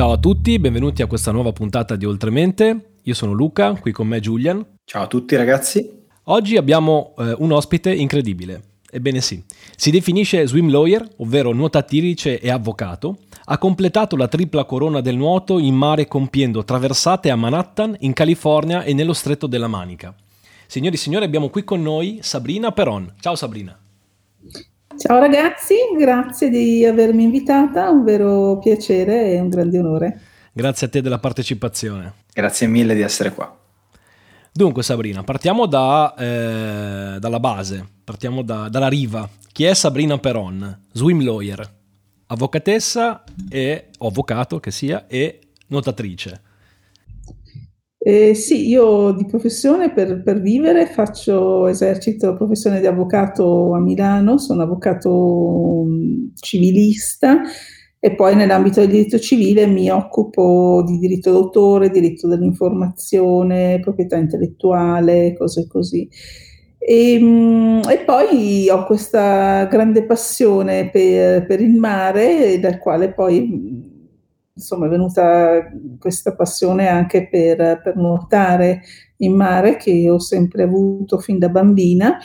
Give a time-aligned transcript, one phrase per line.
[0.00, 2.92] Ciao a tutti, benvenuti a questa nuova puntata di Oltremente.
[3.02, 4.64] Io sono Luca, qui con me Julian.
[4.82, 6.06] Ciao a tutti ragazzi.
[6.22, 8.62] Oggi abbiamo eh, un ospite incredibile.
[8.90, 9.44] Ebbene sì,
[9.76, 13.18] si definisce swim lawyer, ovvero nuotatrice e avvocato.
[13.44, 18.84] Ha completato la tripla corona del nuoto in mare compiendo traversate a Manhattan, in California
[18.84, 20.14] e nello stretto della Manica.
[20.66, 23.16] Signori e signori, abbiamo qui con noi Sabrina Peron.
[23.20, 23.78] Ciao Sabrina.
[25.02, 30.20] Ciao ragazzi, grazie di avermi invitata, un vero piacere e un grande onore.
[30.52, 32.12] Grazie a te della partecipazione.
[32.30, 33.58] Grazie mille di essere qua.
[34.52, 39.26] Dunque Sabrina, partiamo da, eh, dalla base, partiamo da, dalla riva.
[39.50, 40.82] Chi è Sabrina Peron?
[40.92, 41.66] Swim lawyer,
[42.26, 46.42] avvocatessa e, o avvocato che sia, e nuotatrice.
[48.02, 53.78] Eh, sì, io di professione per, per, vivere faccio, esercito la professione di avvocato a
[53.78, 55.10] Milano, sono avvocato
[55.82, 57.42] um, civilista
[57.98, 65.34] e poi nell'ambito del diritto civile mi occupo di diritto d'autore, diritto dell'informazione, proprietà intellettuale,
[65.36, 66.08] cose così.
[66.78, 73.89] E, um, e poi ho questa grande passione per, per il mare, dal quale poi
[74.60, 78.82] insomma è venuta questa passione anche per, per nuotare
[79.18, 82.18] in mare che ho sempre avuto fin da bambina,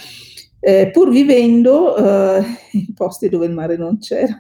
[0.59, 4.39] eh, pur vivendo eh, in posti dove il mare non c'era.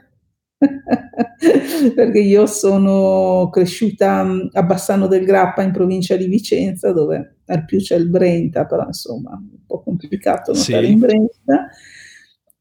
[1.95, 7.77] perché io sono cresciuta a Bassano del Grappa in provincia di Vicenza dove al più
[7.79, 10.91] c'è il Brenta però insomma un po' complicato nuotare sì.
[10.91, 11.69] in Brenta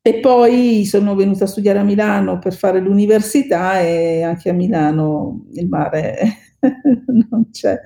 [0.07, 5.47] e poi sono venuta a studiare a Milano per fare l'università e anche a Milano
[5.55, 6.19] il mare
[7.31, 7.81] non c'è.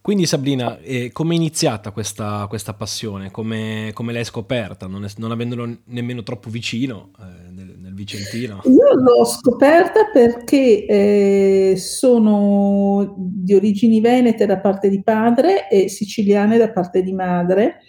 [0.00, 3.30] Quindi Sabrina, eh, come è iniziata questa, questa passione?
[3.30, 4.86] Come, come, l'hai scoperta?
[4.86, 8.62] Non, è, non avendolo nemmeno troppo vicino eh, nel, nel, Vicentino?
[8.64, 16.56] Io l'ho scoperta perché eh, sono di origini venete da parte di padre e siciliane
[16.56, 17.80] da parte di madre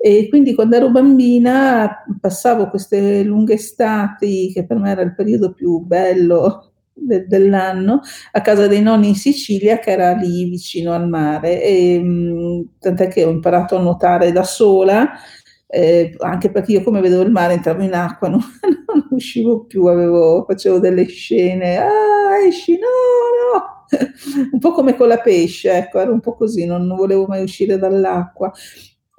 [0.00, 5.52] e quindi quando ero bambina passavo queste lunghe estati, che per me era il periodo
[5.52, 8.00] più bello de- dell'anno,
[8.32, 11.60] a casa dei nonni in Sicilia, che era lì vicino al mare.
[11.62, 15.10] E, mh, tant'è che ho imparato a nuotare da sola,
[15.66, 18.40] eh, anche perché io come vedevo il mare entravo in acqua, non,
[18.86, 22.88] non uscivo più, avevo, facevo delle scene, ah esci, no,
[23.58, 23.86] no,
[24.52, 27.42] un po' come con la pesce, ecco, era un po' così, non, non volevo mai
[27.42, 28.52] uscire dall'acqua.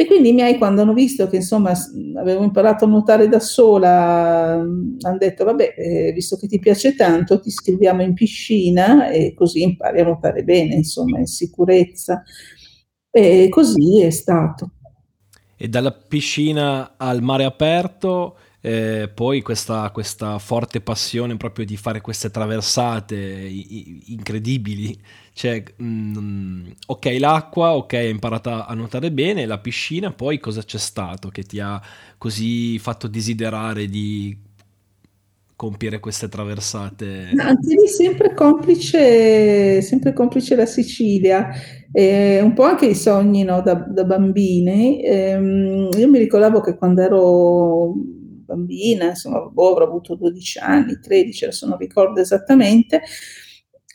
[0.02, 1.74] E quindi i miei, quando hanno visto che insomma
[2.16, 7.42] avevo imparato a nuotare da sola, hanno detto: Vabbè, eh, visto che ti piace tanto,
[7.42, 12.24] ti iscriviamo in piscina e così impari a nuotare bene, insomma, in sicurezza.
[13.12, 14.72] E così è stato.
[15.58, 22.00] E dalla piscina al mare aperto, eh, poi questa, questa, forte passione proprio di fare
[22.00, 24.98] queste traversate incredibili
[25.40, 25.86] cioè, mh,
[26.20, 31.30] mm, ok l'acqua, ok hai imparato a nuotare bene, la piscina, poi cosa c'è stato
[31.30, 31.82] che ti ha
[32.18, 34.38] così fatto desiderare di
[35.56, 37.30] compiere queste traversate?
[37.38, 41.48] Anzi, sempre complice, sempre complice la Sicilia,
[41.94, 45.02] eh, un po' anche i sogni no, da, da, bambini.
[45.02, 47.94] Eh, io mi ricordavo che quando ero
[48.44, 53.04] bambina, insomma, boh, avrò avuto 12 anni, 13, adesso non ricordo esattamente,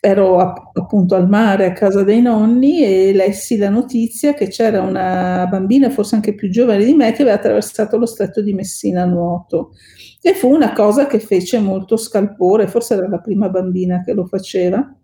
[0.05, 5.47] ero appunto al mare a casa dei nonni e lessi la notizia che c'era una
[5.51, 9.07] bambina, forse anche più giovane di me, che aveva attraversato lo stretto di Messina a
[9.07, 9.73] nuoto.
[10.21, 14.27] E fu una cosa che fece molto scalpore, forse era la prima bambina che lo
[14.27, 14.95] faceva.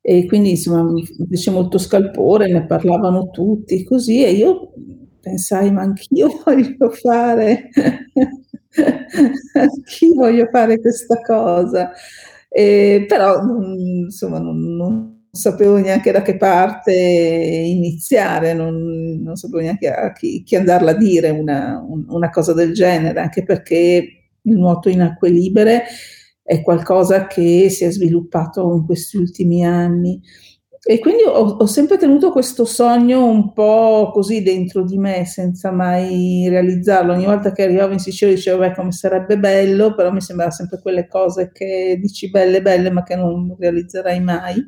[0.00, 4.72] E quindi insomma mi fece molto scalpore, ne parlavano tutti così e io
[5.20, 7.68] pensai ma anch'io voglio fare,
[9.52, 11.92] anch'io voglio fare questa cosa.
[12.52, 13.40] Eh, però
[13.76, 20.42] insomma non, non, sapevo neanche da che parte iniziare, non, non sapevo neanche a chi,
[20.42, 24.08] chi andarla a dire una, una, cosa del genere, anche perché
[24.42, 25.84] il nuoto in acque libere
[26.42, 30.20] è qualcosa che si è sviluppato in questi ultimi anni.
[30.82, 35.70] E quindi ho, ho, sempre tenuto questo sogno un po' così dentro di me, senza
[35.70, 37.12] mai realizzarlo.
[37.12, 40.80] Ogni volta che arrivavo in Sicilia dicevo, beh, come sarebbe bello, però mi sembrava sempre
[40.80, 44.66] quelle cose che dici belle, belle, ma che non realizzerai mai.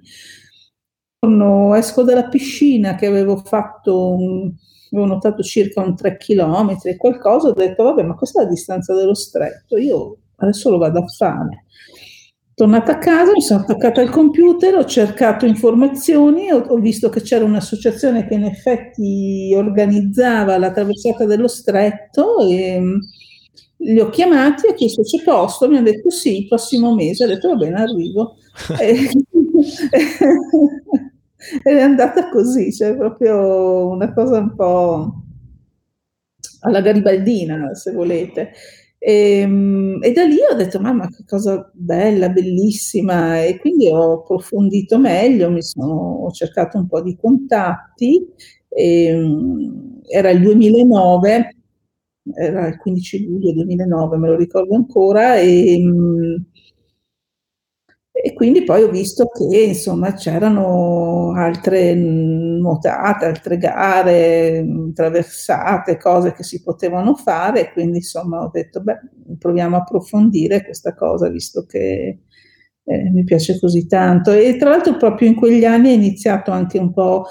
[1.18, 4.18] Quando esco dalla piscina che avevo fatto,
[4.90, 8.50] avevo notato circa un 3 km e qualcosa, ho detto, vabbè, ma questa è la
[8.50, 11.64] distanza dello stretto, io adesso lo vado a fare.
[12.62, 17.20] Tornata a casa, mi sono attaccata al computer, ho cercato informazioni, ho, ho, visto che
[17.20, 22.98] c'era un'associazione che in effetti organizzava la traversata dello stretto e mm,
[23.78, 27.26] li ho chiamati, ho chiesto c'è posto, mi hanno detto sì, il prossimo mese, ho
[27.26, 28.36] detto va bene, arrivo.
[31.64, 35.14] ed è andata così, cioè proprio una cosa un po'
[36.60, 38.52] alla garibaldina, se volete.
[39.04, 44.12] E, ehm, e, da lì ho detto, mamma, che cosa bella, bellissima, e quindi ho
[44.20, 45.92] approfondito meglio, mi sono,
[46.24, 48.24] ho cercato un po' di contatti,
[48.68, 51.56] e, ehm, era il 2009,
[52.36, 56.44] era il 15 luglio 2009, me lo ricordo ancora, e, ehm,
[58.14, 66.42] e quindi poi ho visto che insomma c'erano altre nuotate, altre gare, traversate, cose che
[66.42, 68.98] si potevano fare, quindi insomma ho detto, beh,
[69.38, 72.18] proviamo a approfondire questa cosa, visto che
[72.84, 74.30] eh, mi piace così tanto.
[74.32, 77.24] E tra l'altro proprio in quegli anni è iniziato anche un po'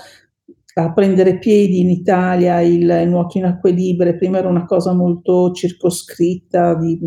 [0.73, 4.93] a prendere piedi in Italia il, il nuoto in acque libere, prima era una cosa
[4.93, 6.97] molto circoscritta di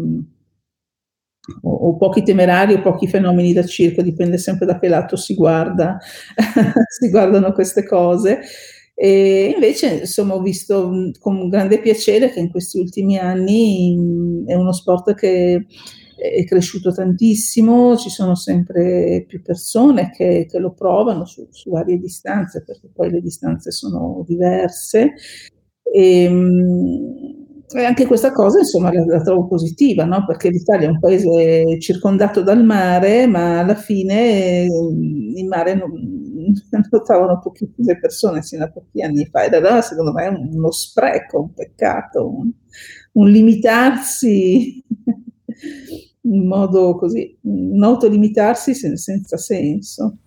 [1.62, 5.34] o, o, pochi temerari o pochi fenomeni da circo, dipende sempre da che lato si
[5.34, 5.98] guarda,
[6.88, 8.40] si guardano queste cose.
[8.94, 14.72] E invece, insomma, ho visto con grande piacere che in questi ultimi anni è uno
[14.72, 15.66] sport che
[16.16, 21.98] è cresciuto tantissimo, ci sono sempre più persone che, che lo provano su, su, varie
[21.98, 25.14] distanze, perché poi le distanze sono diverse.
[25.82, 30.24] E, e anche questa cosa, insomma, la, la trovo positiva, no?
[30.26, 35.90] perché l'Italia è un paese circondato dal mare, ma alla fine mm, in mare non,
[36.90, 39.44] nuotavano pochissime persone sino a pochi anni fa.
[39.44, 42.50] Ed allora, secondo me, è uno spreco, un peccato, un,
[43.12, 44.84] un limitarsi
[46.22, 50.18] in modo così, un autolimitarsi sen- senza senso.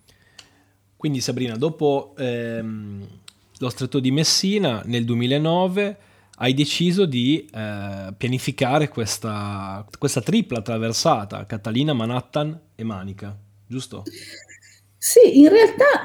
[0.96, 3.06] Quindi, Sabrina, dopo ehm,
[3.60, 5.98] lo stretto di Messina nel 2009
[6.40, 13.36] hai deciso di eh, pianificare questa, questa, tripla traversata, Catalina, Manhattan e Manica,
[13.66, 14.04] giusto?
[14.98, 16.02] Sì, in realtà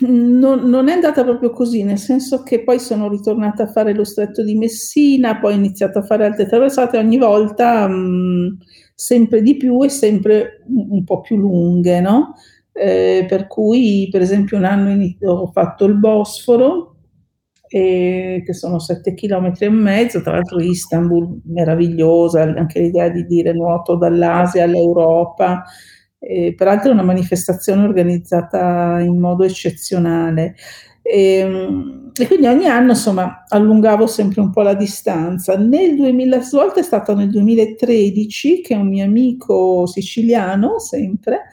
[0.00, 4.04] non, non, è andata proprio così, nel senso che poi sono ritornata a fare lo
[4.04, 8.58] stretto di Messina, poi ho iniziato a fare altre traversate, ogni volta mh,
[8.94, 12.34] sempre di più e sempre un, un po' più lunghe, no?
[12.72, 16.97] Eh, per cui, per esempio, un anno ho fatto il Bosforo,
[17.68, 23.52] e che sono 7 km e mezzo, tra l'altro Istanbul meravigliosa, anche l'idea di dire
[23.52, 25.64] nuoto dall'Asia all'Europa,
[26.18, 30.54] e, peraltro è una manifestazione organizzata in modo eccezionale.
[31.02, 31.40] E,
[32.12, 35.56] e, quindi ogni anno insomma allungavo sempre un po' la distanza.
[35.56, 41.46] Nel 2000, svolta è stato nel 2013 che un mio amico siciliano, sempre,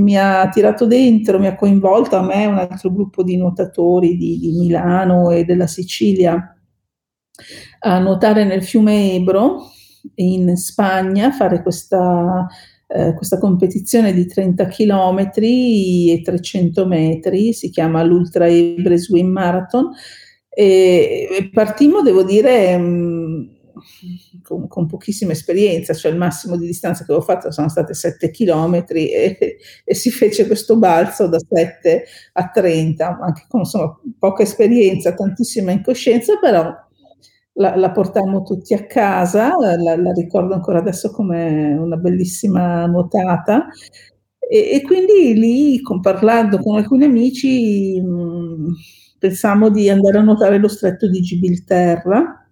[0.00, 4.16] mi ha tirato dentro, mi ha coinvolto a me e un altro gruppo di nuotatori
[4.16, 6.54] di, di, Milano e della Sicilia
[7.80, 9.70] a nuotare nel fiume Ebro
[10.16, 12.46] in Spagna, fare questa,
[12.86, 19.90] eh, questa competizione di 30 km e 300 metri, si chiama l'Ultra Ebre Swim Marathon.
[20.48, 23.42] E, e partimmo, devo dire, mh, mm,
[24.44, 28.30] con, con, pochissima esperienza, cioè il massimo di distanza che avevo fatto sono state 7
[28.30, 34.42] km e, e, si fece questo balzo da 7 a 30, anche con insomma, poca
[34.42, 36.70] esperienza, tantissima incoscienza, però
[37.54, 43.68] la, la portammo tutti a casa, la, la, ricordo ancora adesso come una bellissima nuotata.
[44.38, 48.72] E, e quindi lì, con, parlando con alcuni amici, mh,
[49.18, 52.43] pensammo di andare a nuotare lo stretto di Gibilterra,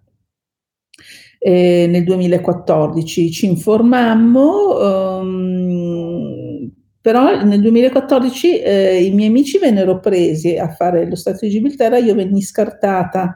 [1.44, 3.30] eh, nel 2014.
[3.32, 6.70] Ci informammo, um,
[7.00, 11.98] però nel 2014 eh, i miei amici vennero presi a fare lo Stato di Gibilterra,
[11.98, 13.34] io venni scartata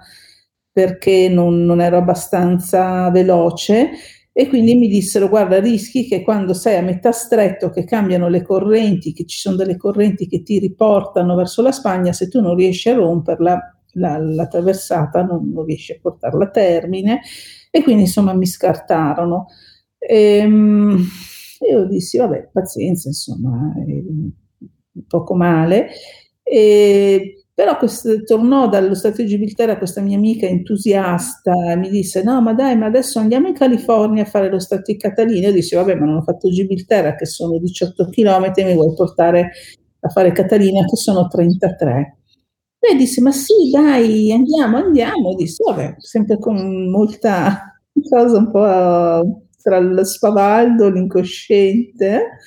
[0.71, 3.91] perché non, non ero abbastanza veloce
[4.33, 8.43] e quindi mi dissero guarda rischi che quando sei a metà stretto che cambiano le
[8.43, 12.55] correnti, che ci sono delle correnti che ti riportano verso la Spagna, se tu non
[12.55, 17.21] riesci a romperla la, la traversata non, non riesci a portarla a termine
[17.77, 19.49] e quindi insomma mi scartarono.
[19.99, 20.99] E, ehm,
[21.71, 23.75] io dissi, vabbè, pazienza, insomma,
[25.07, 25.89] poco male.
[26.43, 32.23] E, però questo, tornò dallo Stato di Gibilterra questa mia amica entusiasta e mi disse:
[32.23, 35.49] No, ma dai, ma adesso andiamo in California a fare lo Stato di Catalina.
[35.49, 39.51] Io dissi: Vabbè, ma non ho fatto Gibilterra che sono 18 km, mi vuoi portare
[40.01, 42.16] a fare Catalina che sono 33.
[42.89, 45.33] E disse, ma sì, dai, andiamo, andiamo.
[45.33, 52.39] E disse, vabbè, sempre con molta cosa un po' tra lo spavaldo, l'incosciente.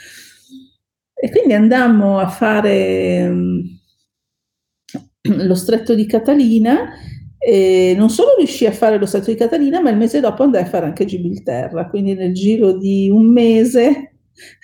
[1.13, 3.61] E quindi andammo a fare um,
[5.45, 6.93] lo stretto di Catalina
[7.37, 10.63] e non solo riuscì a fare lo stretto di Catalina, ma il mese dopo andai
[10.63, 11.89] a fare anche Gibilterra.
[11.89, 14.18] Quindi nel giro di un mese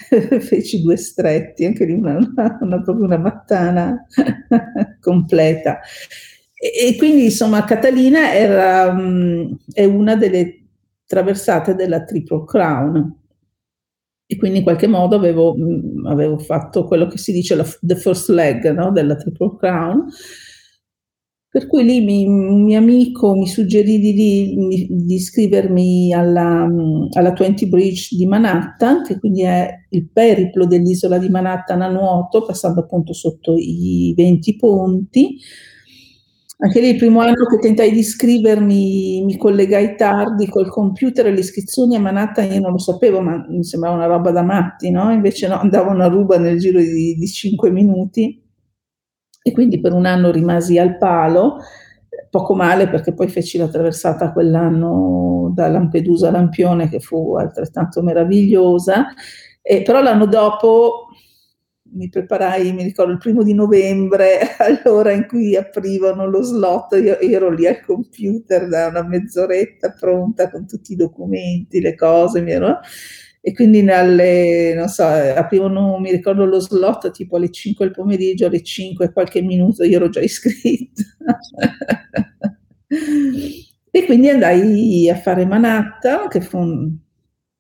[0.40, 2.18] feci due stretti, anche lì una,
[2.62, 4.06] una, proprio una mattana
[5.00, 5.80] completa.
[6.54, 10.64] E, e, quindi insomma Catalina era, um, è una delle
[11.06, 13.20] traversate della Triple Crown
[14.28, 17.96] e quindi in qualche modo avevo, mh, avevo fatto quello che si dice la, the
[17.96, 18.92] first leg no?
[18.92, 20.08] della Triple Crown
[21.56, 26.70] per cui lì mi, un mio amico mi suggerì di, di, di iscrivermi alla,
[27.14, 32.44] alla 20 Bridge di Manhattan, che quindi è il periplo dell'isola di Manhattan a nuoto,
[32.44, 35.38] passando appunto sotto i 20 ponti.
[36.58, 41.32] Anche lì il primo anno che tentai di iscrivermi mi collegai tardi col computer e
[41.32, 44.92] le iscrizioni a Manhattan io non lo sapevo, ma mi sembrava una roba da matti,
[44.92, 45.10] no?
[45.10, 48.44] Invece no, andavo una ruba nel giro di, di 5 minuti
[49.48, 51.60] e quindi per un anno rimasi al palo,
[52.32, 58.02] poco male perché poi feci la traversata quell'anno da Lampedusa a Lampione che fu altrettanto
[58.02, 59.14] meravigliosa,
[59.62, 61.10] e però l'anno dopo
[61.92, 67.20] mi preparai, mi ricordo il primo di novembre, all'ora in cui aprivano lo slot, io
[67.20, 72.50] ero lì al computer da una mezz'oretta pronta con tutti i documenti, le cose, mi
[72.52, 72.80] ero
[73.48, 78.48] e quindi alle, non so, aprivano, mi ricordo lo slot tipo alle 5 del pomeriggio,
[78.48, 81.04] alle 5 qualche minuto io ero già iscritta.
[83.92, 86.98] e quindi andai a fare Manhattan, che fu un,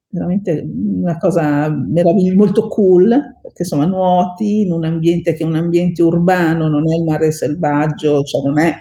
[0.07, 3.09] veramente una cosa meravigliosa, molto cool,
[3.43, 7.31] perché insomma nuoti in un ambiente che è un ambiente urbano, non è il mare
[7.31, 8.75] selvaggio, cioè non è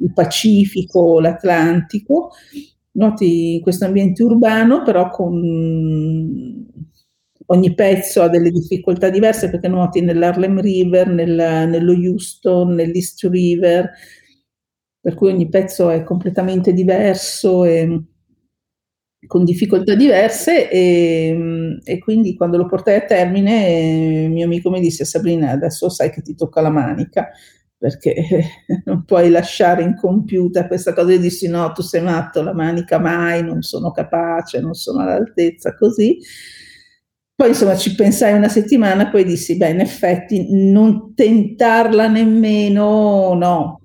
[0.00, 2.32] il Pacifico, l'Atlantico,
[2.92, 6.66] noti questo ambiente urbano, però con
[7.50, 13.90] ogni pezzo ha delle difficoltà diverse perché nuoti nell'Harlem River, nel, nello Houston, nell'East River,
[15.00, 18.02] per cui ogni pezzo è completamente diverso e
[19.26, 25.04] con difficoltà diverse e, e, quindi quando lo portai a termine mio amico mi disse
[25.04, 27.30] Sabrina adesso sai che ti tocca la manica
[27.78, 28.14] perché
[28.84, 33.42] non puoi lasciare incompiuta questa cosa e dissi no, tu sei matto, la manica mai,
[33.44, 36.18] non sono capace, non sono all'altezza, così.
[37.34, 43.80] Poi insomma ci pensai una settimana, poi dissi, beh, in effetti non tentarla nemmeno, no.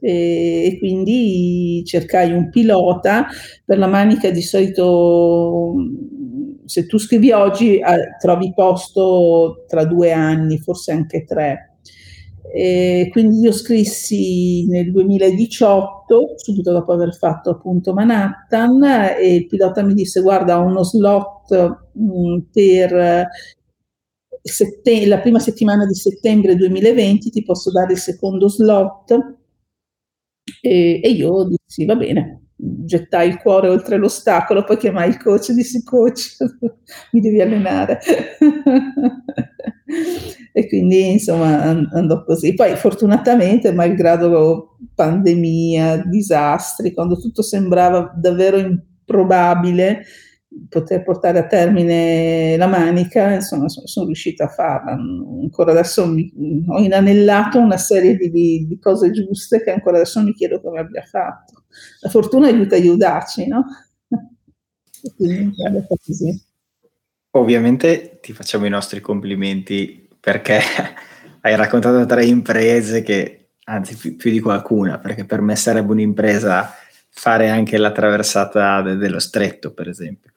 [0.00, 3.26] E, e quindi cercai un pilota,
[3.64, 5.74] per la manica di solito
[6.64, 11.67] se tu scrivi oggi eh, trovi posto tra due anni, forse anche tre
[12.52, 18.82] e quindi io scrissi nel 2018, subito dopo aver fatto appunto Manhattan,
[19.18, 23.26] e il pilota mi disse guarda ho uno slot mh, mm, per
[24.42, 29.36] sette- la prima settimana di settembre 2020, ti posso dare il secondo slot?
[30.60, 35.50] E, e io dissi va bene, gettai il cuore oltre l'ostacolo, poi chiamai il coach
[35.50, 36.36] e dissi coach,
[37.12, 38.00] mi devi allenare.
[40.52, 42.54] e quindi insomma andò così.
[42.54, 50.02] Poi fortunatamente, malgrado pandemia, disastri, quando tutto sembrava davvero improbabile
[50.68, 54.92] poter portare a termine la manica, insomma sono, sono riuscita a farla.
[54.92, 56.32] Ancora adesso mi,
[56.66, 61.02] ho inanellato una serie di, di, cose giuste che ancora adesso mi chiedo come abbia
[61.02, 61.57] fatto.
[62.00, 63.64] La fortuna aiuta gli audaci, no?
[65.16, 65.54] quindi
[66.04, 66.42] così.
[67.32, 70.60] Ovviamente ti facciamo i nostri complimenti perché
[71.42, 76.74] hai raccontato tre imprese che, anzi più, più, di qualcuna, perché per me sarebbe un'impresa
[77.10, 80.32] fare anche la traversata de- dello stretto, per esempio.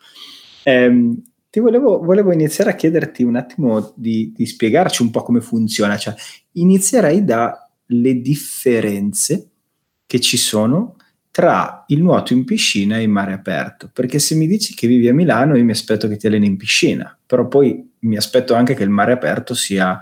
[0.63, 5.41] Ehm, ti volevo, volevo, iniziare a chiederti un attimo di, di spiegarci un po' come
[5.41, 6.13] funziona, cioè
[6.53, 9.49] inizierei dalle differenze
[10.05, 10.95] che ci sono
[11.31, 15.07] tra il nuoto in piscina e il mare aperto, perché se mi dici che vivi
[15.07, 18.73] a Milano io mi aspetto che ti alleni in piscina, però poi mi aspetto anche
[18.73, 19.97] che il mare aperto sia,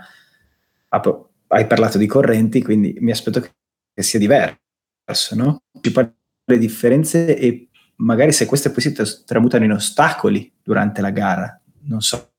[0.88, 5.62] hai parlato di correnti, quindi mi aspetto che sia diverso, no?
[5.80, 6.12] Ci parli
[6.44, 8.92] delle differenze e magari se queste poi si
[9.24, 12.32] tramutano in ostacoli durante la gara, non so.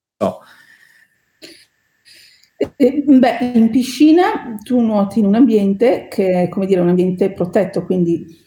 [2.57, 7.31] Eh, beh, in piscina tu nuoti in un ambiente che è come dire un ambiente
[7.31, 8.38] protetto, quindi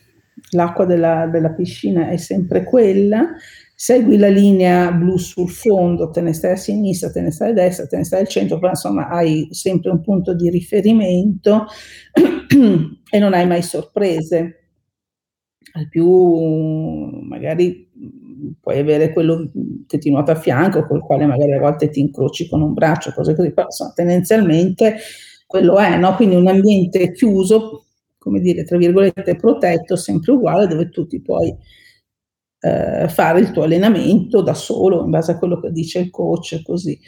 [0.51, 3.35] l'acqua della, della piscina è sempre quella,
[3.75, 7.55] segui la linea blu sul fondo, te ne stai a sinistra, te ne stai a
[7.55, 11.67] destra, te ne stai al centro, però insomma hai sempre un punto di riferimento
[13.11, 14.59] e non hai mai sorprese.
[15.77, 16.07] Al più
[17.23, 17.91] magari
[18.61, 19.51] puoi avere quello
[19.87, 23.13] che ti nuota a fianco, col quale magari a volte ti incroci con un braccio,
[23.13, 24.97] cose così, però insomma, tendenzialmente
[25.47, 26.15] quello è, no?
[26.15, 27.84] quindi un ambiente chiuso
[28.25, 31.55] come dire, tra virgolette, protetto, sempre uguale, dove tu ti puoi
[32.61, 36.63] eh, fare il tuo allenamento da solo, in base a quello che dice il coach,
[36.63, 36.99] così.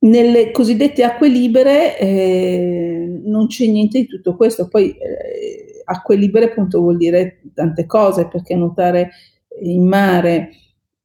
[0.00, 6.46] Nelle cosiddette acque libere eh, non c'è niente di tutto questo, poi eh, acque libere
[6.46, 9.10] appunto vuol dire tante cose, perché nuotare
[9.62, 10.50] in mare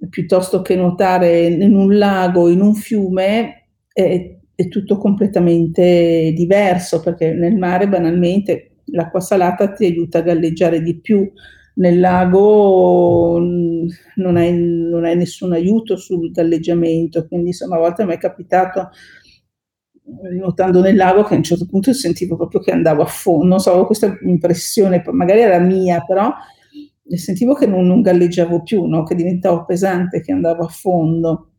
[0.09, 7.31] piuttosto che nuotare in un lago, in un fiume, è, è tutto completamente diverso, perché
[7.31, 11.31] nel mare banalmente l'acqua salata ti aiuta a galleggiare di più,
[11.75, 18.05] nel lago mm, non hai, non hai nessun aiuto sul galleggiamento, quindi insomma a volte
[18.05, 18.89] mi è capitato
[20.31, 23.60] nuotando nel lago che a un certo punto sentivo proprio che andavo a fondo, non
[23.60, 26.34] so, avevo questa impressione, magari era mia, però
[27.17, 29.03] sentivo che non, non galleggiavo più, no?
[29.03, 31.51] che diventavo pesante, che andavo a fondo.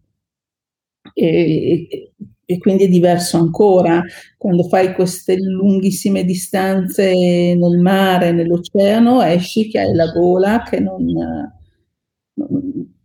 [1.15, 2.13] E, e,
[2.51, 4.03] e, quindi è diverso ancora
[4.37, 11.05] quando fai queste lunghissime distanze nel mare, nell'oceano, esci che hai la gola che non,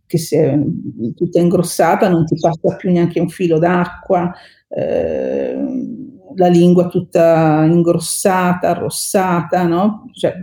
[0.06, 0.58] che si è
[1.14, 4.32] tutta ingrossata, non ti passa più neanche un filo d'acqua.
[4.68, 6.04] Eh,
[6.38, 10.10] la lingua tutta ingrossata, arrossata, no?
[10.12, 10.34] Cioè,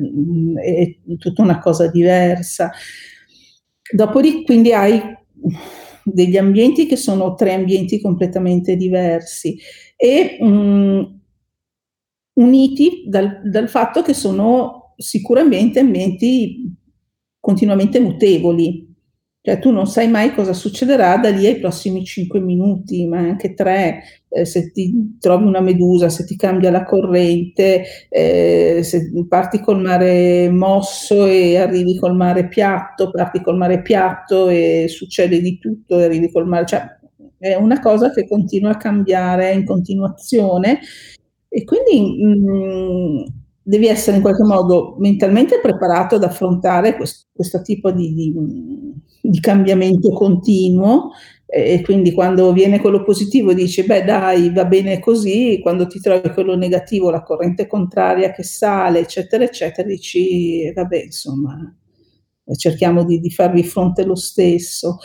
[0.63, 2.71] è tutta una cosa diversa.
[3.91, 5.01] Dopodiché, quindi hai
[6.03, 9.57] degli ambienti che sono tre ambienti completamente diversi
[9.95, 11.03] e mm,
[12.33, 16.71] uniti dal, dal fatto che sono sicuramente ambienti
[17.39, 18.92] continuamente mutevoli,
[19.45, 23.53] cioè tu non sai mai cosa succederà da lì ai prossimi 5 minuti, ma anche
[23.53, 29.59] 3, eh, se ti trovi una medusa, se ti cambia la corrente, eh, se parti
[29.59, 35.59] col mare mosso e arrivi col mare piatto, parti col mare piatto e succede di
[35.59, 36.65] tutto e arrivi col mare...
[36.65, 36.81] Cioè,
[37.37, 40.79] è una cosa che continua a cambiare in continuazione
[41.49, 42.23] e quindi...
[42.23, 43.23] Mh, mm,
[43.65, 48.33] devi essere in qualche modo mentalmente preparato ad affrontare questo, questo tipo di, di,
[49.23, 51.11] di, cambiamento continuo
[51.45, 56.29] e quindi quando viene quello positivo dici beh dai va bene così, quando ti trovi
[56.31, 61.75] quello negativo, la corrente contraria che sale eccetera eccetera dici vabbè insomma
[62.55, 64.97] cerchiamo di, di farvi fronte lo stesso,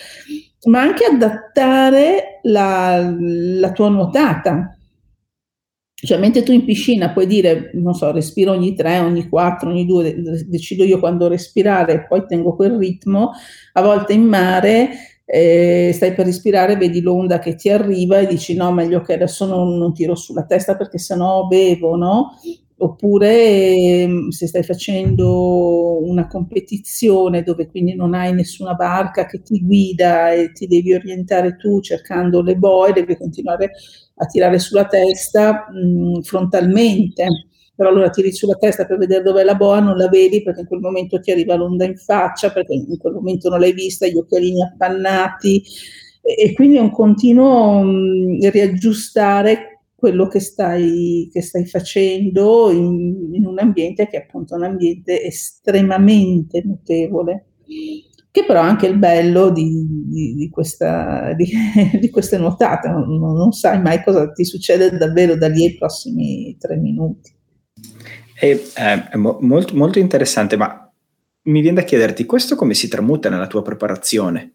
[0.65, 4.78] ma anche adattare la, la tua nuotata
[6.01, 9.85] cioè, mentre tu in piscina puoi dire, non so, respiro ogni tre, ogni quattro, ogni
[9.85, 10.15] due,
[10.47, 13.33] decido io quando respirare e poi tengo quel ritmo,
[13.73, 14.91] a volte in mare
[15.25, 19.45] eh, stai per respirare, vedi l'onda che ti arriva e dici no, meglio che adesso
[19.45, 22.39] non, non tiro sulla testa perché sennò bevo, no?
[22.81, 29.61] Oppure ehm, se stai facendo una competizione dove quindi non hai nessuna barca che ti
[29.65, 33.73] guida e ti devi orientare tu cercando le boe, devi continuare
[34.19, 37.27] a tirare sulla testa mh, frontalmente.
[37.75, 40.67] Però allora tiri sulla testa per vedere dov'è la boa, non la vedi perché in
[40.67, 44.17] quel momento ti arriva l'onda in faccia, perché in quel momento non l'hai vista, gli
[44.17, 45.63] occhialini appannati
[46.29, 53.31] e, e quindi è un continuo mh, riaggiustare quello che stai, che stai facendo in,
[53.33, 57.47] in, un ambiente che è appunto un ambiente estremamente notevole,
[58.39, 63.53] che però è anche il bello di, di, di, questa, di queste nuotate, non, non,
[63.53, 67.33] sai mai cosa ti succede davvero da lì ai prossimi tre minuti.
[68.35, 70.91] È, è molto, molto interessante, ma
[71.43, 74.53] mi viene da chiederti, questo come si tramuta nella tua preparazione?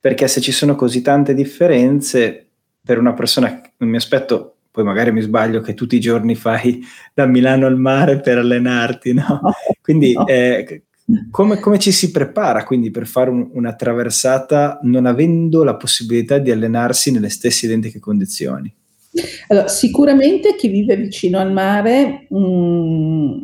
[0.00, 2.46] Perché se ci sono così tante differenze,
[2.82, 6.82] per una persona, mi aspetto poi magari mi sbaglio che tutti i giorni fai
[7.14, 9.40] da Milano al mare per allenarti, no?
[9.80, 10.82] Quindi eh,
[11.30, 16.38] come, come, ci si prepara quindi per fare un, una traversata non avendo la possibilità
[16.38, 18.74] di allenarsi nelle stesse identiche condizioni?
[19.48, 23.40] Allora, sicuramente chi vive vicino al mare mh, mm,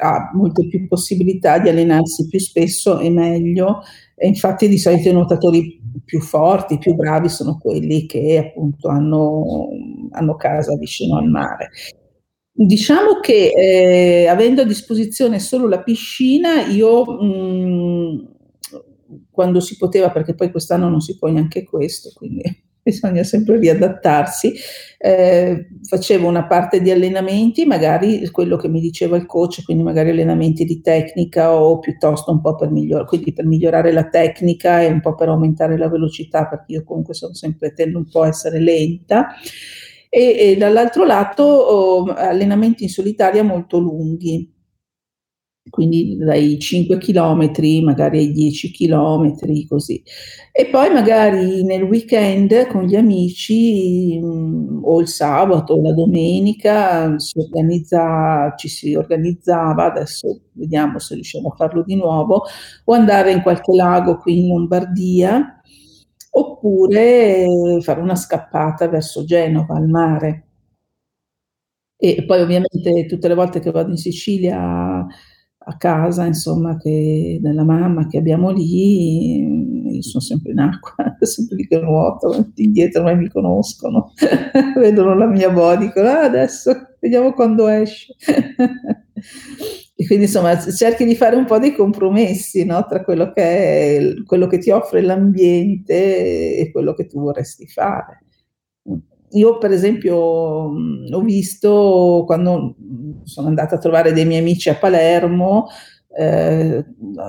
[0.00, 3.80] ha molte più possibilità di allenarsi più spesso e meglio.
[4.14, 9.68] E infatti di solito i nuotatori più forti, più bravi sono quelli che appunto hanno,
[10.10, 11.70] hanno casa vicino al mare.
[12.60, 18.28] Diciamo che eh, avendo a disposizione solo la piscina, io mh,
[19.30, 22.42] quando si poteva, perché poi quest'anno non si può neanche questo, quindi
[22.82, 24.52] bisogna sempre riadattarsi.
[25.00, 30.10] Eh, facevo una parte di allenamenti, magari quello che mi diceva il coach, quindi magari
[30.10, 35.00] allenamenti di tecnica o piuttosto un po' per, miglior- per migliorare la tecnica e un
[35.00, 38.58] po' per aumentare la velocità, perché io comunque sono sempre tendo un po' a essere
[38.58, 39.28] lenta.
[40.10, 44.56] E, e dall'altro lato oh, allenamenti in solitaria molto lunghi
[45.70, 47.50] quindi dai 5 km
[47.82, 49.34] magari ai 10 km
[49.68, 50.02] così.
[50.52, 57.18] E poi magari nel weekend con gli amici mh, o il sabato o la domenica
[57.18, 62.44] si organizza, ci si organizzava, adesso vediamo se riusciamo a farlo di nuovo,
[62.84, 65.52] o andare in qualche lago qui in Lombardia
[66.38, 67.46] oppure
[67.82, 70.44] fare una scappata verso Genova al mare.
[72.00, 75.04] E poi ovviamente tutte le volte che vado in Sicilia
[75.70, 79.40] a casa, insomma, che, della mamma che abbiamo lì,
[79.96, 84.12] io sono sempre in acqua, sempre lì che nuoto, indietro non mi conoscono,
[84.78, 88.14] vedono la mia body, dicono ah, adesso vediamo quando esce.
[90.00, 92.86] e quindi insomma cerchi di fare un po' dei compromessi no?
[92.88, 98.22] tra quello che, è, quello che ti offre l'ambiente e quello che tu vorresti fare
[99.32, 102.76] io per esempio ho visto quando
[103.24, 105.66] sono andata a trovare dei miei amici a Palermo,
[106.20, 106.84] eh,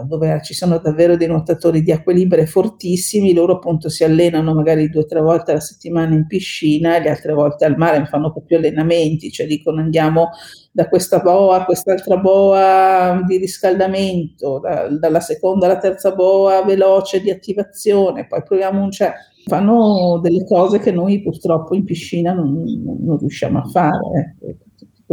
[0.08, 4.90] dove ci sono davvero dei nuotatori di acque libere fortissimi, loro appunto si allenano magari
[4.90, 8.32] due o tre volte alla settimana in piscina e le altre volte al mare, fanno
[8.32, 10.30] proprio allenamenti, cioè dicono andiamo
[10.72, 17.22] da questa boa a quest'altra boa di riscaldamento, da, dalla seconda alla terza boa veloce
[17.22, 22.54] di attivazione, poi proviamo un certo fanno delle cose che noi purtroppo in piscina non,
[23.02, 24.56] non riusciamo a fare, è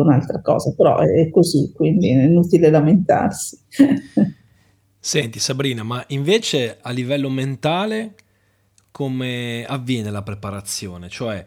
[0.03, 3.59] un'altra cosa, però è così, quindi è inutile lamentarsi.
[4.99, 8.15] Senti Sabrina, ma invece a livello mentale
[8.91, 11.09] come avviene la preparazione?
[11.09, 11.45] Cioè,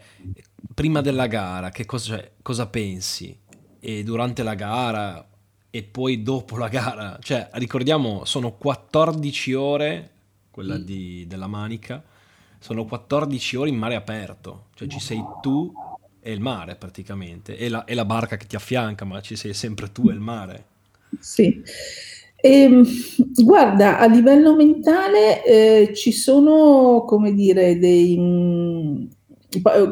[0.73, 3.37] prima della gara, che cosa, cosa pensi?
[3.79, 5.27] E durante la gara
[5.69, 7.17] e poi dopo la gara?
[7.21, 10.09] Cioè, ricordiamo, sono 14 ore,
[10.51, 10.81] quella mm.
[10.81, 12.01] di, della manica,
[12.59, 15.71] sono 14 ore in mare aperto, cioè ci sei tu
[16.21, 19.53] e il mare praticamente, e la, e la barca che ti affianca, ma ci sei
[19.53, 20.63] sempre tu e il mare.
[21.19, 21.61] Sì.
[22.41, 22.81] Eh,
[23.43, 28.17] guarda, a livello mentale eh, ci sono, come dire, dei...
[28.17, 29.05] Mm,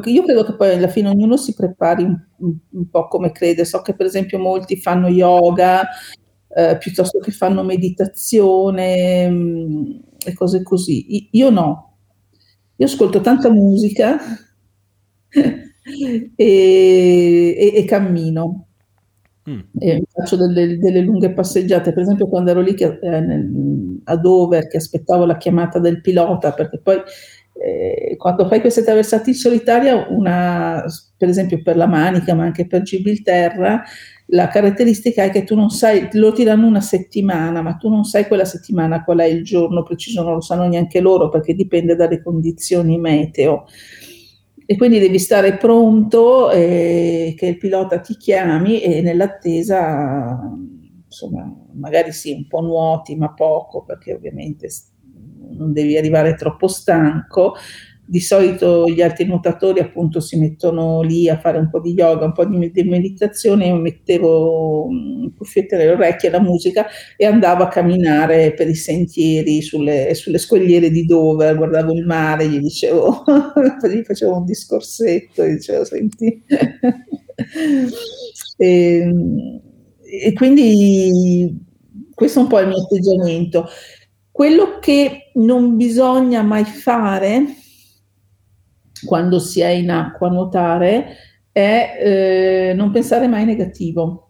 [0.04, 3.64] io credo che poi alla fine ognuno si prepari un, un po' come crede.
[3.64, 5.86] So che per esempio molti fanno yoga
[6.48, 11.28] eh, piuttosto che fanno meditazione mh, mm, e cose così.
[11.32, 11.96] Io no,
[12.76, 14.18] io ascolto tanta musica
[15.96, 18.66] e, e, e cammino.
[19.48, 19.60] Mm.
[19.78, 24.16] E faccio delle, delle, lunghe passeggiate, per esempio quando ero lì che, eh, nel, a
[24.16, 26.96] Dover che aspettavo la chiamata del pilota, perché poi
[27.60, 30.84] eh, quando fai queste traversate in solitaria, una,
[31.16, 33.82] per esempio per la Manica, ma anche per Gibilterra,
[34.32, 38.26] la caratteristica è che tu non sai, lo tirano una settimana, ma tu non sai
[38.26, 42.22] quella settimana qual è il giorno preciso, non lo sanno neanche loro perché dipende dalle
[42.22, 43.64] condizioni meteo.
[44.70, 50.38] E quindi devi stare pronto eh, che il pilota ti chiami e nell'attesa,
[51.06, 54.68] insomma, magari sì, un po' nuoti, ma poco, perché ovviamente
[55.52, 57.54] non devi arrivare troppo stanco,
[58.08, 62.24] di solito gli altri nuotatori appunto si mettono lì a fare un po' di yoga,
[62.24, 66.86] un po' di, di meditazione, io mettevo un cuffiette nelle orecchie la musica
[67.18, 72.48] e andavo a camminare per i sentieri sulle, sulle scogliere di Dover, guardavo il mare,
[72.48, 73.24] gli dicevo,
[73.86, 76.42] gli facevo un discorsetto, gli dicevo senti.
[78.56, 79.12] e,
[80.00, 81.66] e quindi
[82.14, 83.68] questo è un po' il mio atteggiamento.
[84.30, 87.66] Quello che non bisogna mai fare
[89.04, 91.16] quando si è in acqua a nuotare
[91.52, 94.24] è eh, non pensare mai negativo.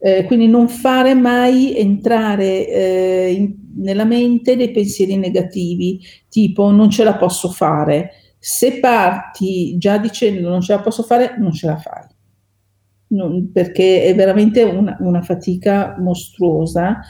[0.00, 6.88] Eh, quindi non fare mai entrare eh, in, nella mente dei pensieri negativi, tipo non
[6.88, 8.12] ce la posso fare.
[8.38, 12.06] Se parti già dicendo non ce la posso fare, non ce la fai.
[13.08, 17.00] Non, perché è veramente una, una fatica mostruosa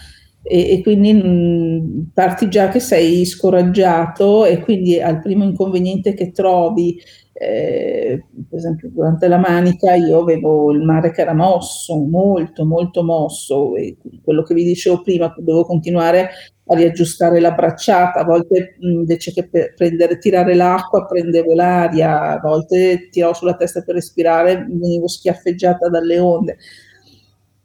[0.42, 6.14] e, e quindi mh, mm, parti già che sei scoraggiato e quindi al primo inconveniente
[6.14, 7.01] che trovi,
[7.33, 13.05] eh, per esempio durante la manica io avevo il mare che era mosso, molto molto
[13.05, 16.31] mosso e quello che vi dicevo prima, dovevo continuare
[16.70, 22.40] a riaggiustare la bracciata, a volte mm, invece che prendere, tirare l'acqua prendevo l'aria, a
[22.40, 26.57] volte tiravo sulla testa per respirare, venivo schiaffeggiata dalle onde.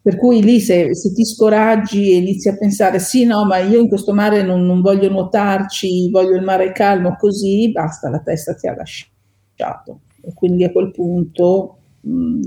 [0.04, 3.80] Per cui lì se, se, ti scoraggi e inizi a pensare sì, no, ma io
[3.80, 8.52] in questo mare non, non voglio nuotarci, voglio il mare calmo, così basta, la testa
[8.54, 10.00] ti ha lasciato.
[10.20, 12.42] E quindi a quel punto mh, mm,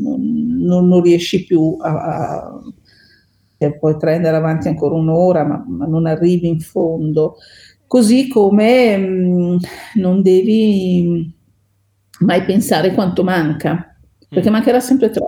[0.68, 2.62] non, non, riesci più a,
[3.58, 7.38] a puoi prendere avanti ancora un'ora, ma, ma, non arrivi in fondo.
[7.88, 9.58] Così come mh, mm,
[9.96, 11.34] non devi
[12.20, 13.98] mai pensare quanto manca,
[14.30, 14.54] perché mm.
[14.54, 15.27] mancherà sempre troppo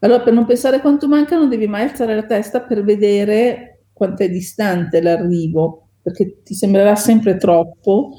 [0.00, 4.22] Allora, per non pensare quanto manca, non devi mai alzare la testa per vedere quanto
[4.22, 8.10] è distante l'arrivo, perché ti sembrerà sempre troppo,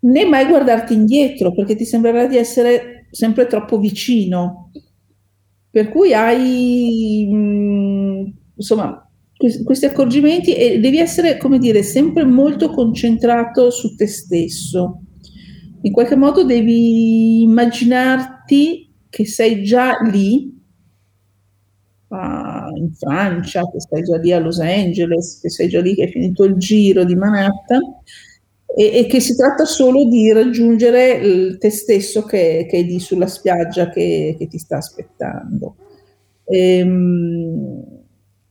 [0.00, 4.70] né mai guardarti indietro, perché ti sembrerà di essere sempre troppo vicino.
[5.70, 9.08] Per cui hai, mm, insomma,
[9.64, 15.02] questi accorgimenti e devi essere, come dire, sempre molto concentrato su te stesso.
[15.82, 20.54] In qualche modo devi immaginarti che sei già lì,
[22.08, 26.10] in Francia, che sei già lì a Los Angeles, che sei già lì, che hai
[26.10, 27.82] finito il giro di Manhattan
[28.66, 33.26] e, e che si tratta solo di raggiungere te stesso che, che, è lì sulla
[33.26, 35.76] spiaggia che, che ti sta aspettando.
[36.44, 37.96] Ehm,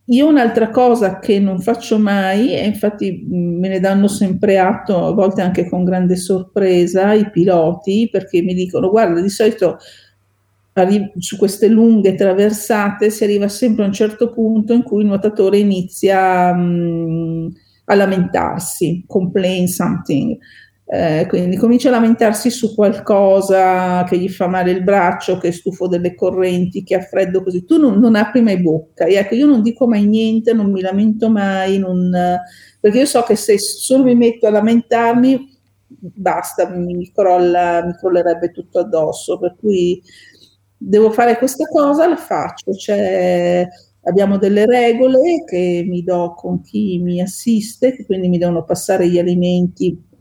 [0.07, 5.13] io un'altra cosa che non faccio mai, e infatti me ne danno sempre atto, a
[5.13, 9.77] volte anche con grande sorpresa, i piloti, perché mi dicono, guarda, di solito
[11.19, 15.57] su queste lunghe traversate si arriva sempre a un certo punto in cui il nuotatore
[15.57, 17.49] inizia um,
[17.85, 20.37] a lamentarsi, complain something.
[20.87, 25.51] Eh, quindi comincia a lamentarsi su qualcosa che gli fa male il braccio, che è
[25.51, 27.65] stufo delle correnti, che ha freddo così.
[27.65, 29.05] Tu non, non apri mai bocca.
[29.05, 32.11] E ecco, io non dico mai niente, non mi lamento mai, non,
[32.79, 35.57] perché io so che se solo mi metto a lamentarmi,
[35.87, 39.39] basta, mi, mi, crolla, mi crollerebbe tutto addosso.
[39.39, 40.01] Per cui
[40.77, 42.71] devo fare questa cosa, la faccio.
[42.71, 43.67] C'è,
[44.03, 49.07] abbiamo delle regole che mi do con chi mi assiste, che quindi mi devono passare
[49.09, 50.13] gli alimenti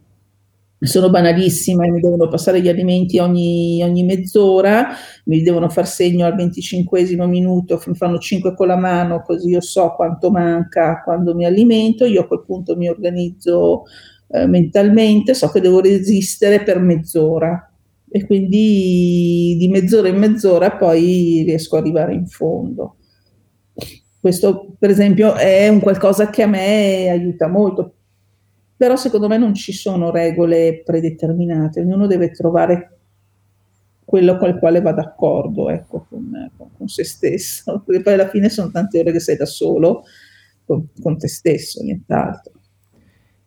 [0.87, 4.88] sono banalissime, mi devono passare gli alimenti ogni, ogni, mezz'ora,
[5.25, 9.61] mi devono far segno al 25 minuto, mi fanno 5 con la mano così io
[9.61, 13.85] so quanto manca quando mi alimento, io a quel punto mi organizzo
[14.29, 17.74] eh, mentalmente, so che devo resistere per mezz'ora
[18.14, 22.98] e quindi di mezz'ora in mezz'ora poi riesco ad arrivare in fondo.
[24.20, 27.94] Questo per esempio è un qualcosa che a me aiuta molto
[28.77, 32.98] però secondo me non ci sono regole predeterminate, ognuno deve trovare
[34.05, 38.48] quello con il quale va d'accordo ecco, con, con, se stesso, perché poi alla fine
[38.48, 40.05] sono tante ore che sei da solo
[40.64, 42.53] con, con te stesso, nient'altro.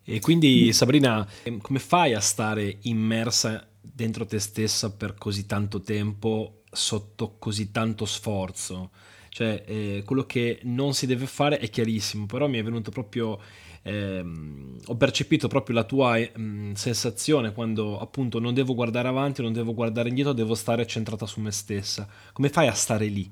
[0.03, 1.27] E quindi Sabrina,
[1.61, 8.05] come fai a stare immersa dentro te stessa per così tanto tempo, sotto così tanto
[8.05, 8.91] sforzo?
[9.29, 13.39] Cioè, eh, quello che non si deve fare è chiarissimo, però mi è venuto proprio
[13.87, 19.53] ehm, ho percepito proprio la tua ehm, sensazione quando appunto non devo guardare avanti, non
[19.53, 22.07] devo guardare indietro, devo stare centrata su me stessa.
[22.33, 23.31] Come fai a stare lì?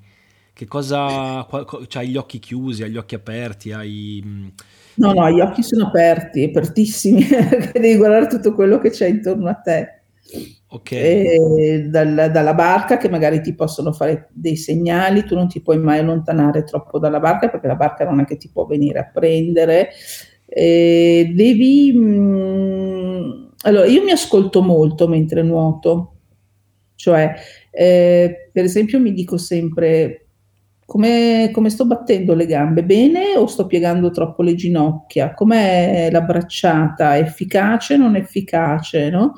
[0.53, 1.45] Che cosa...
[1.87, 4.23] Cioè, hai gli occhi chiusi, hai gli occhi aperti, hai...
[4.25, 4.47] Mm,
[4.95, 7.27] no, no, gli occhi sono aperti, apertissimi,
[7.73, 9.94] devi guardare tutto quello che c'è intorno a te.
[10.67, 11.87] Okay.
[11.89, 15.99] Dal, dalla barca che magari ti possono fare dei segnali, tu non ti puoi mai
[15.99, 19.89] allontanare troppo dalla barca perché la barca non è che ti può venire a prendere,
[20.45, 21.93] eh, devi...
[21.93, 26.15] Mh, mm, allora, io mi ascolto molto mentre nuoto,
[26.95, 27.33] cioè,
[27.71, 30.27] eh, per esempio, mi dico sempre
[30.85, 35.33] come, come, sto battendo le gambe bene o sto piegando troppo le ginocchia?
[35.33, 37.17] Com'è la bracciata?
[37.17, 39.09] Efficace o non efficace?
[39.09, 39.33] No?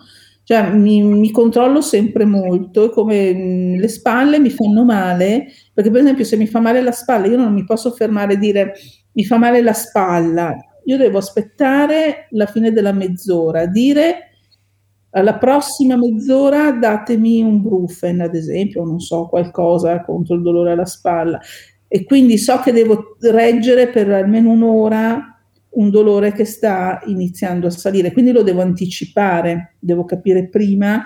[0.47, 5.99] Cioè, mi, mi, controllo sempre molto come mm, le spalle mi fanno male, perché per
[5.99, 8.71] esempio se mi fa male la spalla, io non mi posso fermare e dire
[9.11, 10.55] mi fa male la spalla,
[10.85, 14.29] io devo aspettare la fine della mezz'ora, dire
[15.09, 20.85] alla prossima mezz'ora datemi un brufen, ad esempio, non so, qualcosa contro il dolore alla
[20.85, 21.41] spalla.
[21.89, 25.36] E quindi so che devo reggere per almeno un'ora
[25.77, 31.03] un dolore che sta iniziando a salire, quindi lo devo anticipare, devo capire prima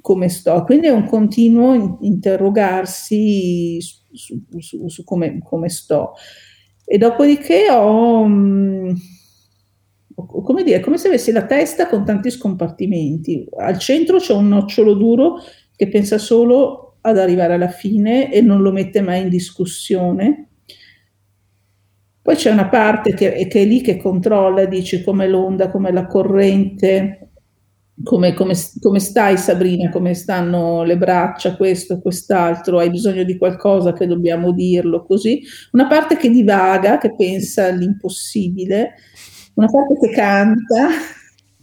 [0.00, 0.64] come sto.
[0.64, 6.12] Quindi è un continuo interrogarsi su, su, su, come, come sto.
[6.84, 8.92] E dopodiché ho, mm,
[10.14, 13.46] come dire, come se avessi la testa con tanti scompartimenti.
[13.56, 15.36] Al centro c'è un nocciolo duro
[15.76, 20.48] che pensa solo ad arrivare alla fine e non lo mette mai in discussione.
[22.34, 26.04] Poi c'è una parte che, che è lì che controlla, dice come l'onda, come la
[26.08, 27.30] corrente,
[28.02, 33.92] come, come, come, stai Sabrina, come stanno le braccia, questo, quest'altro, hai bisogno di qualcosa
[33.92, 35.42] che dobbiamo dirlo così.
[35.70, 38.94] Una parte che divaga, che pensa all'impossibile,
[39.54, 40.88] una parte che canta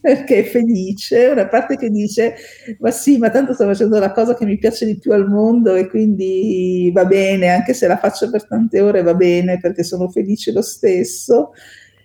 [0.01, 2.35] perché è felice, una parte che dice
[2.79, 5.75] ma sì, ma tanto sto facendo la cosa che mi piace di più al mondo
[5.75, 10.09] e quindi va bene, anche se la faccio per tante ore va bene perché sono
[10.09, 11.51] felice lo stesso.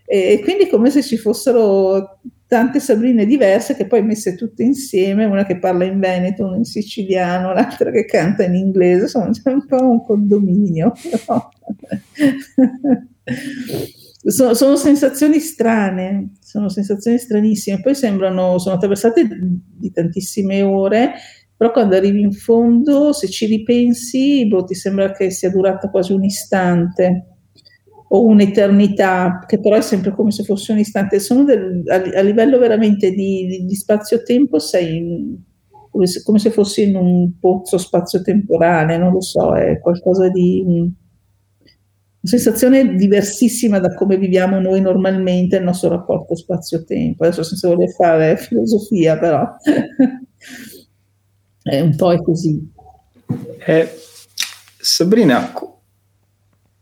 [0.09, 5.45] E quindi come se ci fossero tante Sabrine diverse che poi messe tutte insieme, una
[5.45, 9.83] che parla in veneto, una in siciliano, l'altra che canta in inglese, sono un po'
[9.83, 10.93] un condominio.
[11.27, 11.51] No?
[14.31, 21.13] sono, sono, sensazioni strane, sono sensazioni stranissime, poi sembrano, sono attraversate di tantissime ore,
[21.57, 26.13] però quando arrivi in fondo, se ci ripensi, boh, ti sembra che sia durata quasi
[26.13, 27.37] un istante
[28.09, 31.19] o un'eternità, che però è sempre come se fosse un istante.
[31.45, 35.37] Del, a, a, livello veramente di, di, di spazio-tempo sei in,
[35.91, 41.05] come, se, come se fossi in un pozzo spazio-temporale, non lo so, è qualcosa di...
[42.27, 47.25] sensazione diversissima da come viviamo noi normalmente il nostro rapporto spazio-tempo.
[47.25, 49.47] Adesso senza voler fare filosofia, però
[51.63, 52.73] è un po' così.
[53.65, 53.91] Eh,
[54.79, 55.53] Sabrina,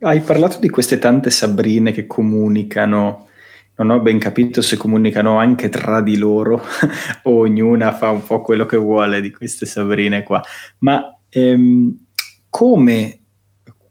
[0.00, 3.28] hai parlato di queste tante Sabrine che comunicano,
[3.76, 6.62] non ho ben capito se comunicano anche tra di loro
[7.24, 10.42] o ognuna fa un po' quello che vuole di queste Sabrine qua,
[10.78, 12.06] ma ehm,
[12.50, 13.23] come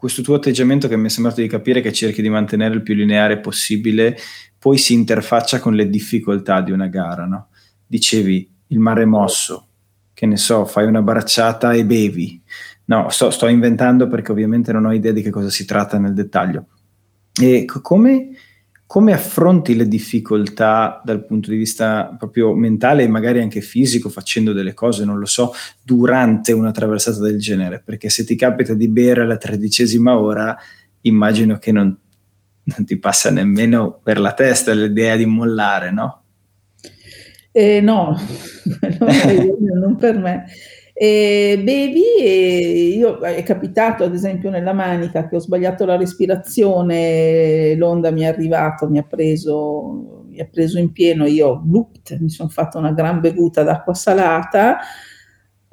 [0.03, 2.93] questo tuo atteggiamento che mi è sembrato di capire che cerchi di mantenere il più
[2.93, 4.17] lineare possibile,
[4.59, 7.47] poi si interfaccia con le difficoltà di una gara, no?
[7.87, 9.67] Dicevi il mare mosso,
[10.13, 12.43] che ne so, fai una bracciata e bevi,
[12.87, 16.13] No, sto, sto, inventando perché ovviamente non ho idea di che cosa si tratta nel
[16.13, 16.65] dettaglio.
[17.41, 18.31] E come,
[18.93, 24.53] come, affronti le difficoltà dal punto di vista proprio mentale e magari anche fisico, facendo
[24.53, 25.51] delle cose, non lo so,
[25.81, 27.81] durante una traversata del genere?
[27.83, 30.55] Perché se ti capita di bere alla tredicesima ora,
[31.01, 31.97] immagino che non,
[32.65, 36.21] non ti passa nemmeno per la testa l'idea di mollare, no?
[37.51, 38.15] Eh, no,
[39.73, 40.45] non per me.
[40.95, 47.73] E bevi e io è capitato ad esempio nella manica che ho sbagliato la respirazione,
[47.75, 52.29] l'onda mi è arrivato, mi ha preso, mi ha preso in pieno, io blupt, mi
[52.29, 54.77] sono fatta una gran bevuta d'acqua salata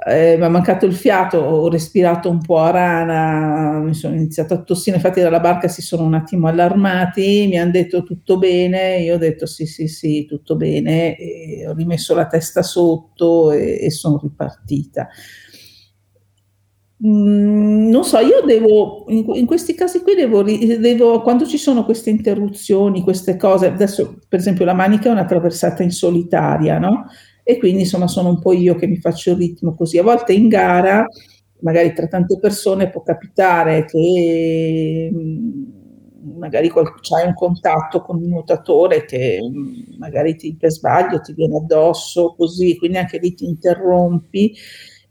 [0.07, 4.55] eh, mi è mancato il fiato, ho respirato un po' a rana, mi sono iniziato
[4.55, 9.01] a tossire, infatti dalla barca si sono un attimo allarmati, mi hanno detto tutto bene,
[9.01, 13.79] io ho detto sì sì sì, tutto bene, e ho rimesso la testa sotto e,
[13.83, 15.09] e sono ripartita.
[17.07, 21.85] Mm, non so, io devo, in, in questi casi qui devo, devo, quando ci sono
[21.85, 27.07] queste interruzioni, queste cose, adesso per esempio la manica è una traversata in solitaria, no?
[27.43, 29.99] E quindi insomma sono un po' io che mi faccio il ritmo così.
[29.99, 31.07] A volte in gara,
[31.61, 35.63] magari tra tante persone può capitare che mm,
[36.39, 41.57] magari c'hai un contatto con un nuotatore che mm, magari ti, per sbaglio ti viene
[41.57, 44.55] addosso così, quindi anche lì ti interrompi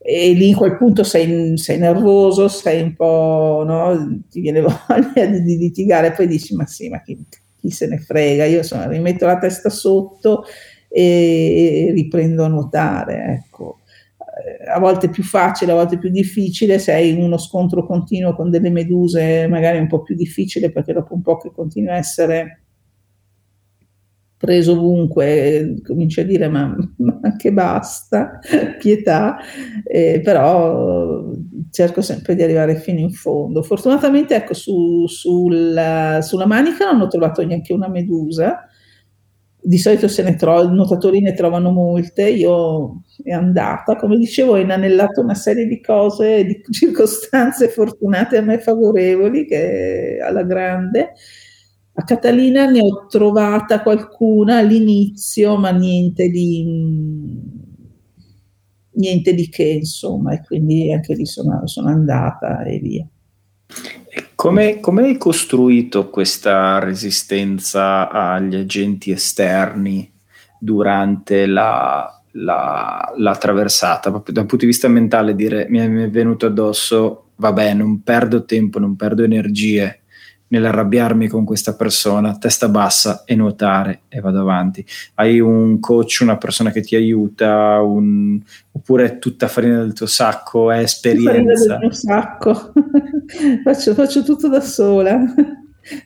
[0.01, 4.21] e lì in quel punto sei, sei nervoso, sei un po', no?
[4.29, 7.17] ti viene voglia di, litigare, poi dici ma sì, ma chi,
[7.59, 10.45] chi se ne frega, io insomma rimetto la testa sotto
[10.89, 13.43] e riprendo a nuotare.
[13.45, 13.79] Ecco.
[14.17, 17.85] Eh, a volte è più facile, a volte è più difficile, se hai uno scontro
[17.85, 21.51] continuo con delle meduse magari è un po' più difficile perché dopo un po' che
[21.51, 22.61] continua a essere
[24.39, 28.39] preso ovunque, cominci a dire ma, ma che basta,
[28.79, 29.37] pietà,
[29.83, 31.33] eh, però
[31.69, 33.61] cerco sempre di arrivare fino in fondo.
[33.61, 38.68] Fortunatamente ecco su, sulla, sulla manica non ho trovato neanche una medusa,
[39.69, 44.53] di solito se ne tro- i nuotatori ne trovano molte, io è andata, come dicevo,
[44.53, 51.13] ho inanellato una serie di cose, di circostanze fortunate a me favorevoli, che alla grande.
[51.93, 56.65] A Catalina ne ho trovata qualcuna all'inizio, ma niente di,
[58.93, 63.07] niente di che, insomma, e quindi anche lì sono, sono andata e via.
[64.39, 70.09] Come, come hai costruito questa resistenza agli agenti esterni
[70.57, 74.09] durante la, la, la traversata?
[74.09, 78.79] Proprio dal punto di vista mentale, dire mi è venuto addosso, vabbè, non perdo tempo,
[78.79, 79.98] non perdo energie,
[80.49, 84.85] nell'arrabbiarmi con questa persona, testa bassa e nuotare e vado avanti.
[85.15, 88.39] Hai un coach, una persona che ti aiuta, un...
[88.71, 91.31] oppure è tutta farina del tuo sacco, è esperienza.
[91.31, 92.73] Farina del mio sacco,
[93.63, 95.19] faccio, faccio, tutto da sola.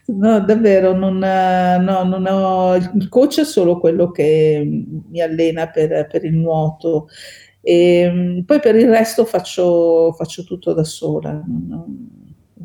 [0.06, 4.66] No, davvero, non, no, non ho, il coach è solo quello che
[5.10, 7.08] mi allena per, per il nuoto.
[7.66, 11.32] E ehm, poi per il resto faccio, faccio tutto da sola.
[11.46, 12.23] Non,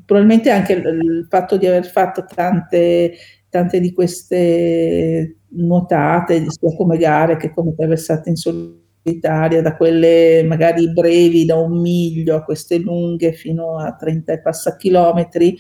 [0.09, 3.13] probabilmente anche il fatto di aver fatto tante,
[3.51, 10.91] tante di queste nuotate, sia come gare che come traversate in solitaria, da quelle magari
[10.91, 15.59] brevi da un miglio a queste lunghe fino a 30 e passa chilometri.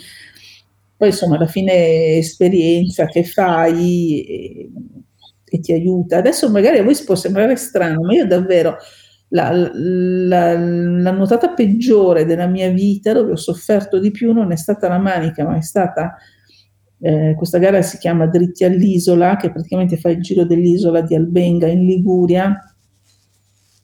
[0.96, 4.70] Poi insomma alla fine esperienza che fai
[5.44, 6.16] e ti aiuta.
[6.16, 8.78] Adesso magari a voi può sembrare strano, ma io davvero
[9.28, 14.56] la, la, la, nuotata peggiore della mia vita, dove ho sofferto di più, non è
[14.56, 16.16] stata la manica, ma è stata
[17.00, 21.68] eh, questa gara si chiama Dritti all'isola, che praticamente fa il giro dell'isola di Albenga
[21.68, 22.74] in Liguria.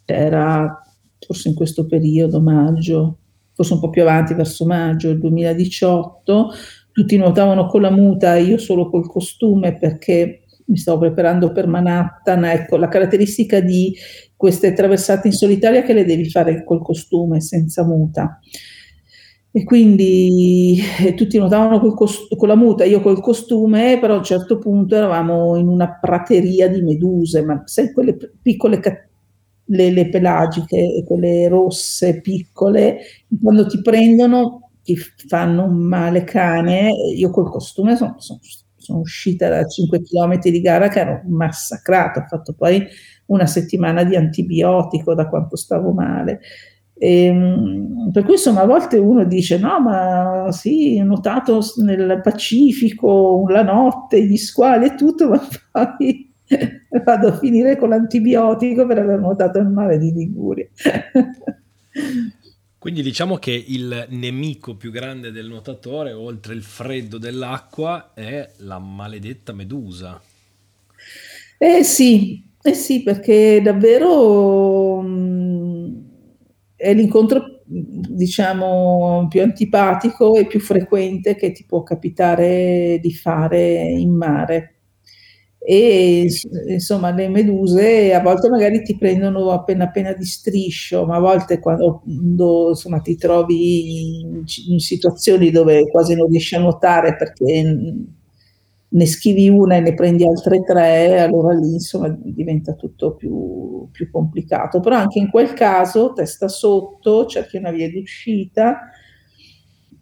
[0.05, 0.83] Era
[1.25, 3.19] forse in questo periodo, maggio,
[3.53, 6.51] forse un po' più avanti, verso maggio del 2018.
[6.91, 12.45] Tutti nuotavano con la muta, io solo col costume perché mi stavo preparando per Manhattan.
[12.45, 13.95] Ecco, la caratteristica di
[14.37, 18.39] queste traversate in solitaria che le devi fare col costume, senza muta.
[19.57, 24.25] E quindi eh, tutti nuotavano cost- con la muta, io col costume, però a un
[24.25, 29.07] certo punto eravamo in una prateria di meduse, ma sai quelle piccole cat-
[29.67, 32.99] le, le pelagiche, quelle rosse piccole,
[33.41, 36.91] quando ti prendono ti fanno un male cane.
[37.17, 38.41] Io col costume sono, sono,
[38.85, 42.87] sono uscita da 5 km di gara che ero massacrata, ho fatto poi
[43.27, 46.41] una settimana di antibiotico da quanto stavo male.
[46.97, 52.21] E, ehm, per cui insomma a volte uno dice no ma sì ho notato nel
[52.23, 55.41] Pacifico la notte gli squali e tutto ma
[55.73, 56.33] poi
[57.05, 60.69] vado a finire con l'antibiotico per aver notato il mare di Liguria
[62.85, 68.79] quindi diciamo che il nemico più grande del nuotatore oltre il freddo dell'acqua è la
[68.79, 70.21] maledetta medusa.
[71.57, 76.05] Eh sì eh sì perché davvero mh,
[76.77, 84.15] è l'incontro diciamo più antipatico e più frequente che ti può capitare di fare in
[84.15, 84.74] mare
[85.67, 86.27] e
[86.69, 91.59] insomma le meduse a volte magari ti prendono appena appena di striscio ma a volte
[91.59, 97.63] quando insomma, ti trovi in, in situazioni dove quasi non riesci a nuotare perché
[98.95, 104.09] ne schivi una e ne prendi altre tre, allora lì insomma diventa tutto più, più
[104.11, 104.81] complicato.
[104.81, 108.91] Però anche in quel caso, testa sotto, cerchi una via d'uscita.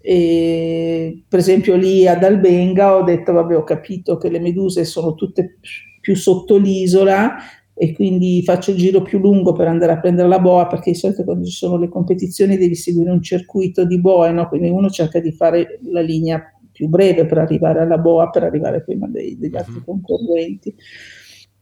[0.03, 5.14] E, per esempio lì ad Albenga ho detto, vabbè, ho capito che le meduse sono
[5.14, 5.59] tutte
[6.00, 7.36] più sotto l'isola
[7.74, 10.96] e quindi faccio il giro più lungo per andare a prendere la boa perché di
[10.96, 14.48] solito quando ci sono le competizioni devi seguire un circuito di boe, no?
[14.48, 18.82] quindi uno cerca di fare la linea più breve per arrivare alla boa, per arrivare
[18.82, 19.84] prima dei, degli altri uh-huh.
[19.84, 20.74] concorrenti.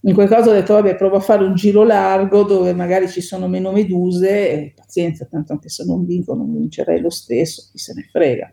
[0.02, 3.20] In quel caso ho detto, vabbè, provo a fare un giro largo dove magari ci
[3.20, 7.76] sono meno meduse e pazienza, tanto anche se non vinco non vincerei lo stesso, chi
[7.76, 8.50] se ne frega.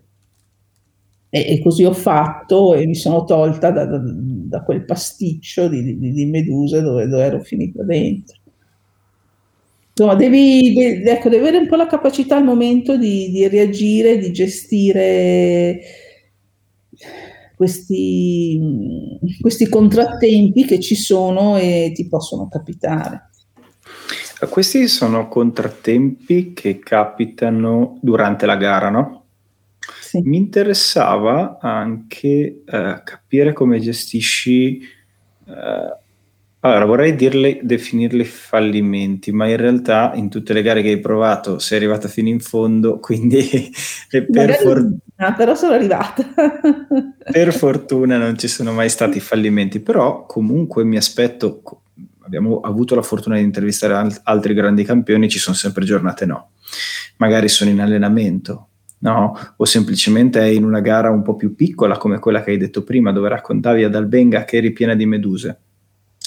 [1.30, 5.98] E, e così ho fatto e mi sono tolta da, da, da quel pasticcio di,
[5.98, 8.36] di, di meduse dove, dove, ero finita dentro.
[9.92, 14.18] Insomma, devi, de, ecco, devi avere un po' la capacità al momento di, di reagire,
[14.18, 15.80] di gestire
[17.58, 18.60] questi,
[19.42, 23.32] questi contrattempi che ci sono e ti possono capitare.
[24.48, 29.24] Questi sono contrattempi che capitano durante la gara, no?
[30.00, 30.22] Sì.
[30.22, 35.98] Mi interessava anche eh, capire come gestisci eh,
[36.62, 41.60] allora, vorrei dirle, definirli fallimenti, ma in realtà in tutte le gare che hai provato
[41.60, 43.72] sei arrivata fino in fondo, quindi
[44.10, 44.92] per, for-
[45.38, 46.26] però sono arrivata.
[47.32, 51.62] per fortuna non ci sono mai stati fallimenti, però comunque mi aspetto,
[52.26, 56.50] abbiamo avuto la fortuna di intervistare altri grandi campioni, ci sono sempre giornate no.
[57.18, 59.38] Magari sono in allenamento, no?
[59.58, 62.84] O semplicemente è in una gara un po' più piccola come quella che hai detto
[62.84, 65.60] prima, dove raccontavi ad Albenga che eri piena di meduse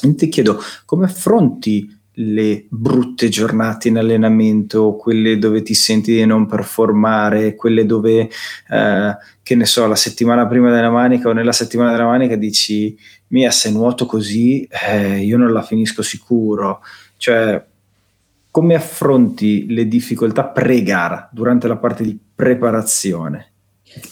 [0.01, 6.47] ti chiedo come affronti le brutte giornate in allenamento, quelle dove ti senti di non
[6.47, 8.29] performare, quelle dove,
[8.69, 12.97] eh, che ne so, la settimana prima della manica o nella settimana della manica dici,
[13.29, 16.81] mia, se nuoto così, eh, io non la finisco sicuro.
[17.17, 17.65] Cioè,
[18.51, 23.53] come affronti le difficoltà pre-gara durante la parte di preparazione?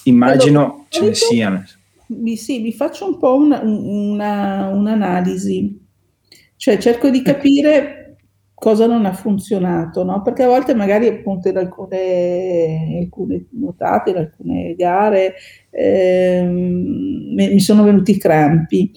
[0.04, 1.64] Immagino allora, ce ne siano
[2.08, 5.86] mi, sì, mi faccio un po' una, una, un'analisi,
[6.56, 8.16] cioè cerco di capire
[8.54, 10.20] cosa non ha funzionato, no?
[10.22, 15.34] perché a volte magari appunto in alcune, alcune nuotate, in alcune gare
[15.70, 18.90] ehm, mi sono venuti crampi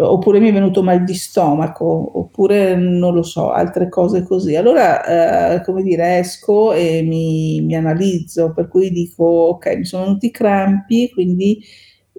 [0.00, 4.54] oppure mi è venuto mal di stomaco, oppure non lo so, altre cose così.
[4.54, 10.04] Allora, eh, come dire, esco e mi, mi, analizzo, per cui dico, ok, mi sono
[10.04, 11.60] venuti crampi, quindi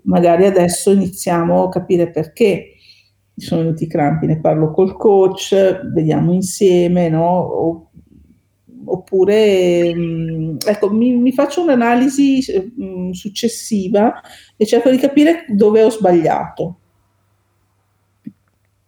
[0.03, 2.73] magari adesso iniziamo a capire perché
[3.35, 7.89] sono venuti i crampi, ne parlo col coach, vediamo insieme, no?
[8.85, 12.43] oppure mm, ecco, mi, mi, faccio un'analisi
[12.81, 14.21] mm, successiva
[14.57, 16.79] e cerco di capire dove ho sbagliato.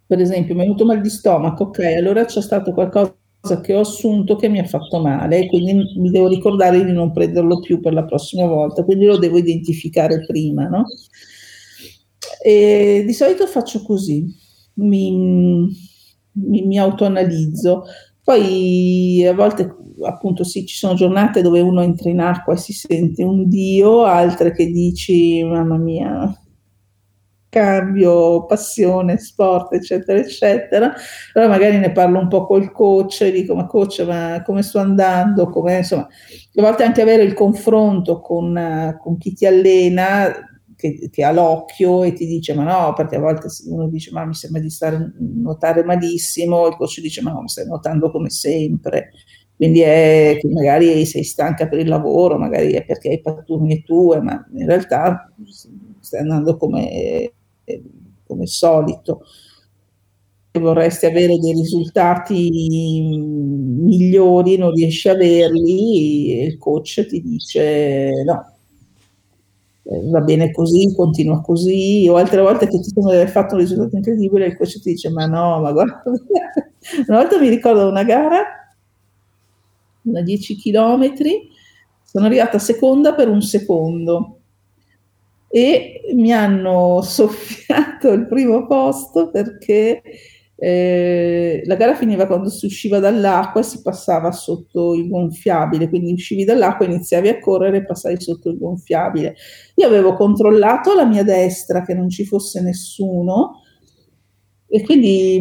[0.06, 3.16] per esempio, mi è venuto mal di stomaco, ok, allora c'è stato qualcosa
[3.62, 7.60] che ho assunto che mi ha fatto male, quindi mi devo ricordare di non prenderlo
[7.60, 10.86] più per la prossima volta, quindi lo devo identificare prima, no?
[12.44, 14.26] E di solito faccio così,
[14.76, 15.12] mi,
[16.32, 17.84] mi, mi autoanalizzo.
[18.24, 22.74] Poi a volte appunto sì, ci sono giornate dove uno entra in acqua e si
[22.74, 26.32] sente un dio, altre che dici mamma mia,
[27.52, 30.94] cambio, passione, sport, eccetera, eccetera.
[31.34, 34.80] Allora magari ne parlo un po' col coach e dico, ma coach, ma come sto
[34.80, 35.50] andando?
[35.50, 40.32] Come, insomma, a volte anche avere il confronto con, con chi ti allena,
[40.78, 44.24] che, che, ha l'occhio e ti dice, ma no, perché a volte uno dice, ma
[44.26, 49.12] mi sembra di stare nuotare malissimo, il coach dice, ma no, stai nuotando come sempre.
[49.58, 54.22] Quindi è che magari sei stanca per il lavoro, magari è perché hai pattugne tue,
[54.22, 55.32] ma in realtà
[56.00, 57.34] stai andando come
[58.26, 59.22] come solito.
[60.54, 62.50] Vorresti avere dei risultati
[63.02, 68.56] migliori, non riesci a averli, e il coach ti dice no,
[69.84, 73.56] eh, va bene così, continua così, o altre volte che ti sembra di aver fatto
[73.56, 76.04] un risultato incredibile, il coach ti dice ma no, ma guarda,
[77.08, 78.44] una volta mi ricordo una gara,
[80.02, 81.14] da 10 km,
[82.04, 84.41] sono arrivata seconda per un secondo
[85.52, 90.02] e mi hanno soffiato il primo posto perché
[90.56, 96.14] eh, la gara finiva quando si usciva dall'acqua e si passava sotto il gonfiabile, quindi
[96.14, 99.36] uscivi dall'acqua, iniziavi a correre e passavi sotto il gonfiabile.
[99.76, 103.62] Io avevo controllato la mia destra che non ci fosse nessuno
[104.68, 105.36] e quindi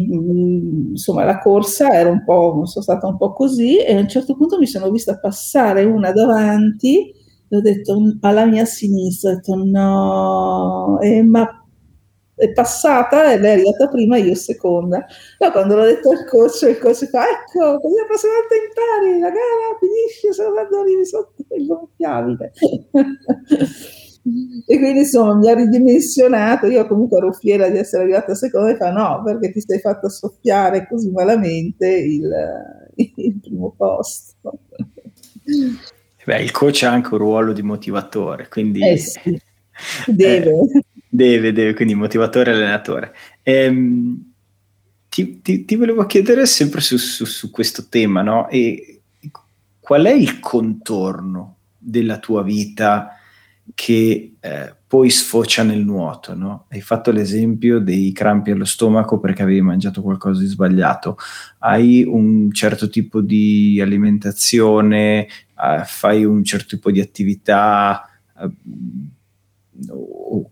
[0.91, 4.35] insomma la corsa era un po', sono stata un po' così e a un certo
[4.35, 7.13] punto mi sono vista passare una davanti
[7.57, 11.61] ho detto alla mia sinistra, ho detto no, e, ma
[12.41, 15.05] è passata e lei è arrivata prima, io seconda.
[15.37, 19.19] Poi quando l'ho detto al coach, il coach fa, ecco, così la prossima volta impari,
[19.19, 22.51] la gara finisce solo quando arrivi sotto il gonfiabile.
[24.65, 28.75] e quindi insomma mi ha ridimensionato, io comunque ero fiera di essere arrivata seconda e
[28.75, 32.27] fa no, perché ti sei fatta soffiare così malamente il,
[33.15, 34.59] il primo posto.
[36.31, 38.81] Beh, il coach ha anche un ruolo di motivatore, quindi...
[38.87, 39.37] Eh sì,
[40.07, 40.49] deve.
[40.49, 43.13] Eh, deve, deve, quindi motivatore e allenatore.
[43.43, 44.31] Ehm,
[45.09, 48.47] ti, ti, ti, volevo chiedere sempre su, su, su questo tema, no?
[48.47, 49.01] E
[49.81, 53.17] qual è il contorno della tua vita
[53.75, 56.65] che eh, poi sfocia nel nuoto, no?
[56.69, 61.17] Hai fatto l'esempio dei crampi allo stomaco perché avevi mangiato qualcosa di sbagliato.
[61.59, 65.27] Hai un certo tipo di alimentazione,
[65.61, 68.49] eh, fai un certo tipo di attività, eh,
[69.89, 70.51] o,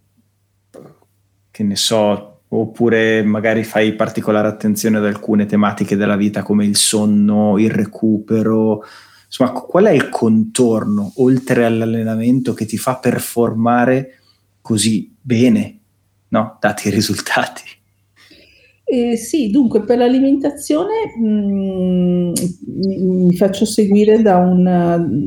[1.52, 6.76] che ne so, oppure magari fai particolare attenzione ad alcune tematiche della vita come il
[6.76, 8.84] sonno, il recupero.
[9.26, 14.20] Insomma, qual è il contorno oltre all'allenamento che ti fa performare
[14.62, 15.80] così bene,
[16.30, 16.58] no?
[16.60, 17.79] dati i risultati?
[18.92, 22.34] Eh, sì, dunque per l'alimentazione mh, mm,
[23.28, 24.64] mi faccio seguire da un,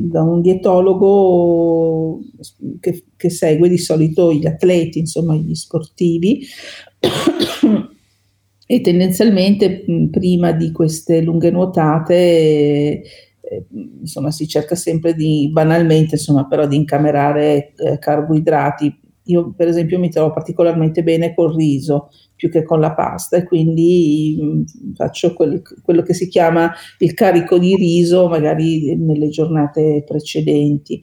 [0.09, 2.19] da un dietologo
[2.81, 6.45] che, che, segue di solito gli atleti, insomma gli sportivi
[8.67, 13.01] e tendenzialmente mh, prima di queste lunghe nuotate
[13.39, 13.65] eh,
[14.01, 18.99] insomma si cerca sempre di banalmente insomma però di incamerare eh, carboidrati.
[19.27, 22.09] Io per esempio mi trovo particolarmente bene col riso
[22.43, 24.65] più che con la pasta e quindi
[24.95, 31.01] faccio quel, quello che si chiama il carico di riso magari nelle giornate precedenti.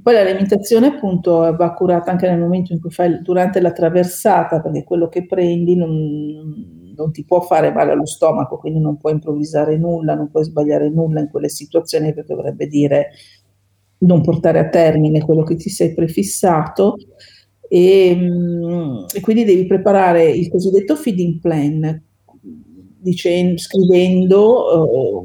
[0.00, 4.84] Poi l'alimentazione appunto va curata anche nel momento in cui fai durante la traversata perché
[4.84, 9.76] quello che prendi non, non ti può fare male allo stomaco, quindi non puoi improvvisare
[9.76, 13.08] nulla, non puoi sbagliare nulla in quelle situazioni perché dovrebbe dire
[13.98, 16.94] non portare a termine quello che ti sei prefissato
[17.72, 22.02] e, mm, e quindi devi preparare il cosiddetto feeding plan,
[22.98, 25.24] dicendo, scrivendo uh,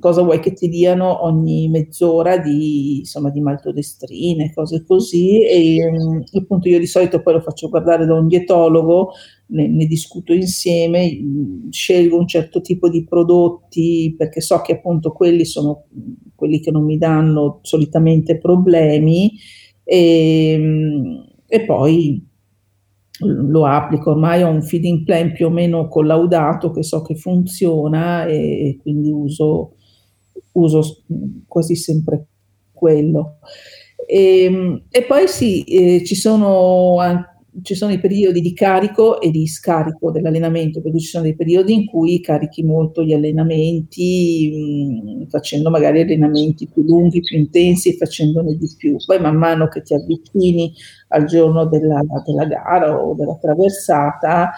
[0.00, 5.46] cosa vuoi che ti diano ogni mezz'ora di, insomma, di maltodestrine, cose così.
[5.46, 9.12] E um, appunto io di solito poi lo faccio guardare da un dietologo,
[9.46, 11.16] ne, ne, discuto insieme,
[11.70, 15.84] scelgo un certo tipo di prodotti perché so che appunto quelli sono
[16.34, 19.30] quelli che non mi danno solitamente problemi.
[19.84, 22.26] E, e poi
[23.20, 28.26] lo applico, ormai ho un feeding plan più o meno collaudato che so che funziona
[28.26, 29.74] e, quindi uso,
[30.52, 31.02] uso
[31.46, 32.26] quasi sempre
[32.72, 33.38] quello.
[34.06, 36.96] E, e poi sì, eh, ci sono
[37.62, 41.36] ci sono i periodi di carico e di scarico dell'allenamento, per cui ci sono dei
[41.36, 47.38] periodi in cui carichi molto gli allenamenti, mh, mm, facendo magari allenamenti più lunghi, più
[47.38, 48.96] intensi facendone di più.
[49.04, 50.72] Poi man mano che ti avvicini
[51.08, 54.52] al giorno della, della gara o della traversata,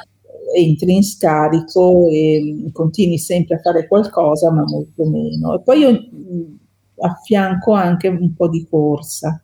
[0.55, 5.55] entri in scarico e continui sempre a fare qualcosa, ma molto meno.
[5.55, 6.55] E poi io mm,
[6.99, 9.41] affianco anche un po' di corsa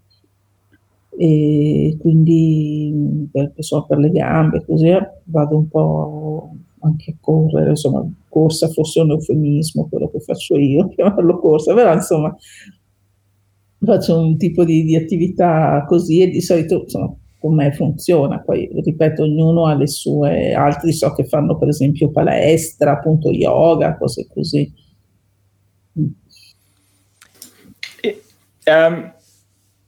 [1.17, 4.91] e quindi per, so, per le gambe così
[5.25, 10.57] vado un po' anche a correre, insomma corsa forse è un eufemismo quello che faccio
[10.57, 12.35] io, chiamarlo corsa, però insomma
[13.85, 18.71] faccio un tipo di, di attività così e di solito insomma con me funziona, poi
[18.73, 24.29] ripeto ognuno ha le sue, altri so che fanno per esempio palestra, appunto yoga, cose
[24.33, 24.73] così.
[28.01, 28.23] E,
[28.67, 29.13] um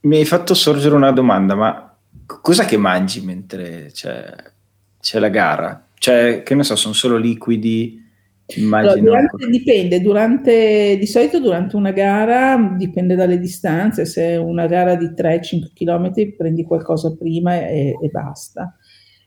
[0.05, 4.33] mi hai fatto sorgere una domanda, ma cosa che mangi mentre c'è,
[4.99, 5.87] c'è la gara?
[5.97, 8.03] Cioè, che ne so, sono solo liquidi?
[8.57, 8.91] Immagino.
[8.91, 14.67] Allora, durante, dipende, durante, di solito durante una gara dipende dalle distanze, se è una
[14.67, 18.75] gara di 3-5 km prendi qualcosa prima e, e basta.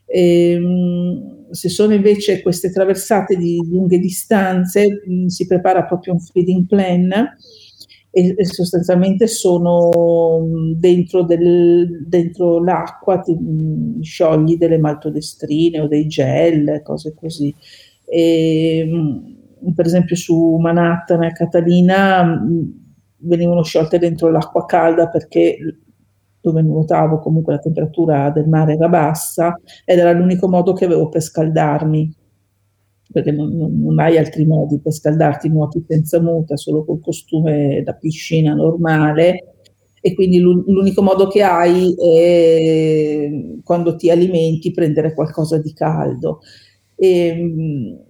[0.06, 6.66] E, ehm, se sono invece queste traversate di lunghe distanze, si prepara proprio un feeding
[6.66, 7.12] plan
[8.18, 10.40] e, e sostanzialmente sono
[10.74, 13.36] dentro, del, dentro l'acqua, ti
[14.02, 17.54] sciogli delle maltodestrine o dei gel, cose così.
[18.04, 18.88] E,
[19.74, 22.44] per esempio su Manhattan e Catalina
[23.20, 25.58] venivano sciolte dentro l'acqua calda perché
[26.40, 31.08] dove nuotavo comunque la temperatura del mare era bassa ed era l'unico modo che avevo
[31.08, 32.14] per scaldarmi
[33.22, 37.94] perché non, non, hai altri modi per scaldarti, nuoti senza muta, solo col costume da
[37.94, 39.54] piscina normale
[40.00, 43.30] e quindi l'unico modo che hai è
[43.64, 46.40] quando ti alimenti prendere qualcosa di caldo.
[46.94, 48.04] E,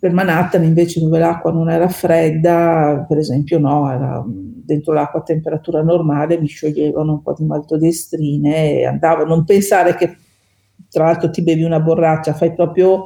[0.00, 5.22] per Manhattan invece dove l'acqua non era fredda, per esempio no, era dentro l'acqua a
[5.22, 10.16] temperatura normale, mi scioglievano un po' di maltodestrine e andavo, non pensare che
[10.90, 13.04] tra l'altro ti bevi una borraccia, fai proprio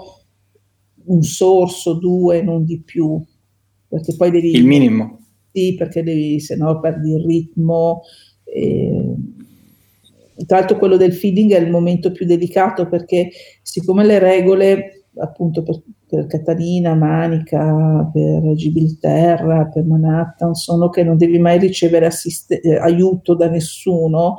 [1.10, 3.22] un sorso, due, non di più.
[3.88, 4.56] Perché poi devi...
[4.56, 5.18] Il minimo.
[5.52, 8.02] Sì, perché devi, se no perdi il ritmo.
[8.44, 9.14] E...
[10.46, 13.28] Tra l'altro quello del feeding è il momento più delicato perché
[13.62, 21.16] siccome le regole appunto per, per Catalina, Manica, per Gibilterra, per Manhattan sono che non
[21.16, 24.36] devi mai ricevere assiste- eh, aiuto da nessuno,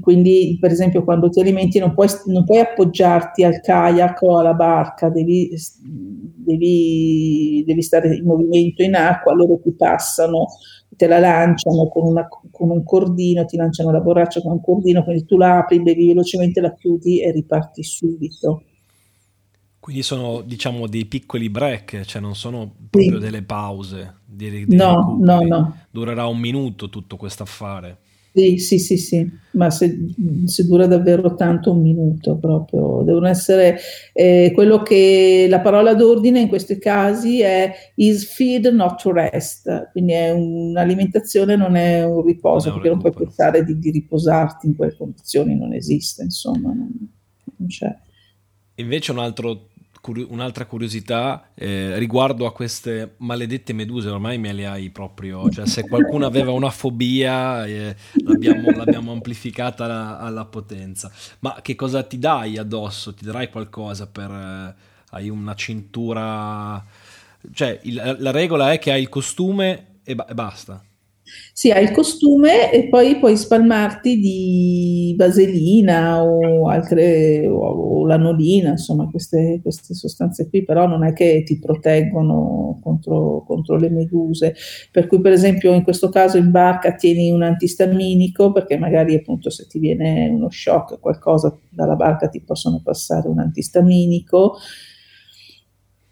[0.00, 4.54] quindi, per esempio, quando ti alimenti non puoi, non puoi appoggiarti al kayak o alla
[4.54, 5.50] barca, devi,
[5.82, 10.46] devi, devi, stare in movimento in acqua, loro ti passano,
[10.96, 15.04] te la lanciano con, una, con, un cordino, ti lanciano la borraccia con un cordino,
[15.04, 18.62] quindi tu la apri, bevi velocemente, la chiudi e riparti subito.
[19.80, 23.18] Quindi sono, diciamo, dei piccoli break, cioè non sono proprio sì.
[23.18, 24.14] delle pause.
[24.24, 25.76] Dei, dei no, no, no.
[25.90, 27.98] Durerà un minuto tutto questo affare.
[28.36, 29.96] Sì, sì, sì, sì, ma se,
[30.46, 33.78] se, dura davvero tanto un minuto proprio, devono essere
[34.12, 39.90] eh, quello che la parola d'ordine in questi casi è is feed not to rest,
[39.92, 44.66] quindi è un'alimentazione, non è un riposo, non perché non puoi pensare di, di, riposarti
[44.66, 46.90] in quelle condizioni, non esiste, insomma, non,
[47.58, 47.96] non c'è.
[48.74, 49.68] Invece un altro
[50.12, 55.86] un'altra curiosità eh, riguardo a queste maledette meduse, ormai me le hai proprio, cioè se
[55.88, 61.10] qualcuno aveva una fobia eh, l'abbiamo, l'abbiamo, amplificata alla, alla, potenza.
[61.40, 63.14] Ma che cosa ti dai addosso?
[63.14, 64.30] Ti darai qualcosa per...
[64.30, 64.74] Eh,
[65.10, 66.84] hai una cintura...
[67.52, 70.82] Cioè il, la regola è che hai il costume e, ba- e basta.
[71.54, 78.70] Sì, hai il costume e poi puoi spalmarti di vaselina o, altre, o, o lanolina,
[78.70, 84.54] insomma queste, queste, sostanze qui, però non è che ti proteggono contro, contro, le meduse.
[84.90, 89.48] Per cui per esempio in questo caso in barca tieni un antistaminico perché magari appunto
[89.48, 94.56] se ti viene uno shock o qualcosa dalla barca ti possono passare un antistaminico.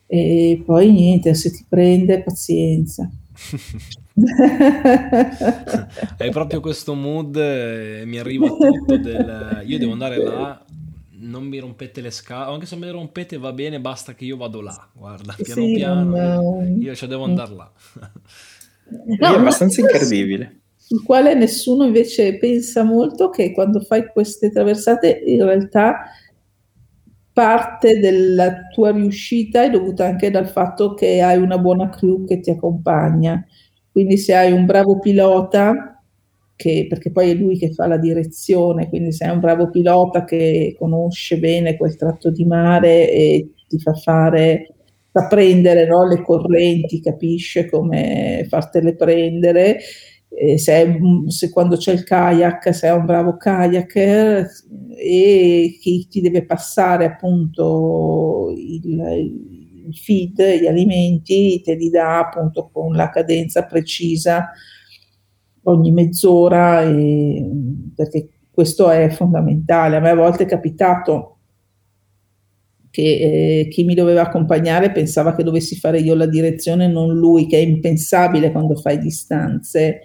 [0.06, 3.10] E poi niente, se ti prende pazienza.
[6.18, 10.64] Hai proprio questo mood e mi arriva tutto del io devo andare là,
[11.10, 14.36] non mi rompete le scale, anche se me le rompete va bene, basta che io
[14.36, 16.80] vado là, guarda, piano sì, piano, non...
[16.80, 17.70] io ci devo andare là.
[19.18, 20.60] No, è abbastanza incredibile.
[20.76, 26.02] Sul quale nessuno invece pensa molto che quando fai queste traversate in realtà
[27.32, 32.40] parte della tua riuscita è dovuta anche dal fatto che hai una buona crew che
[32.40, 33.42] ti accompagna.
[33.92, 36.02] Quindi se hai un bravo pilota
[36.56, 40.24] che, perché poi è lui che fa la direzione, quindi se è un bravo pilota
[40.24, 44.74] che conosce bene quel tratto di mare e ti fa fare,
[45.10, 49.78] fa prendere no, le correnti, capisce come fartele prendere,
[50.56, 54.48] se, se, quando c'è il kayak, se è un bravo kayaker
[54.96, 59.61] e chi ti deve passare appunto il, il
[59.92, 64.50] feed, gli alimenti, te li dà appunto con la cadenza precisa
[65.64, 67.48] ogni mezz'ora, e,
[67.94, 69.96] perché questo è fondamentale.
[69.96, 71.38] A me a volte è capitato
[72.90, 77.46] che eh, chi mi doveva accompagnare pensava che dovessi fare io la direzione, non lui,
[77.46, 80.02] che è impensabile quando fai distanze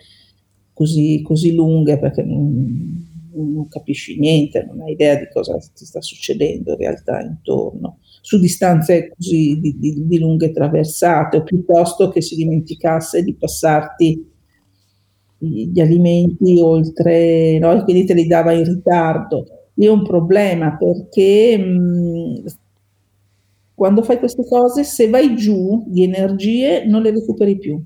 [0.71, 6.01] così, così lunghe perché non, non, capisci niente, non hai idea di cosa ti sta
[6.01, 12.21] succedendo in realtà intorno, su distanze così di, di, di lunghe traversate, o piuttosto che
[12.21, 14.31] si dimenticasse di passarti
[15.37, 17.81] gli alimenti oltre, no?
[17.85, 19.45] quindi te li dava in ritardo.
[19.75, 22.43] Lì è un problema perché mh,
[23.73, 27.81] quando fai queste cose, se vai giù di energie, non le recuperi più.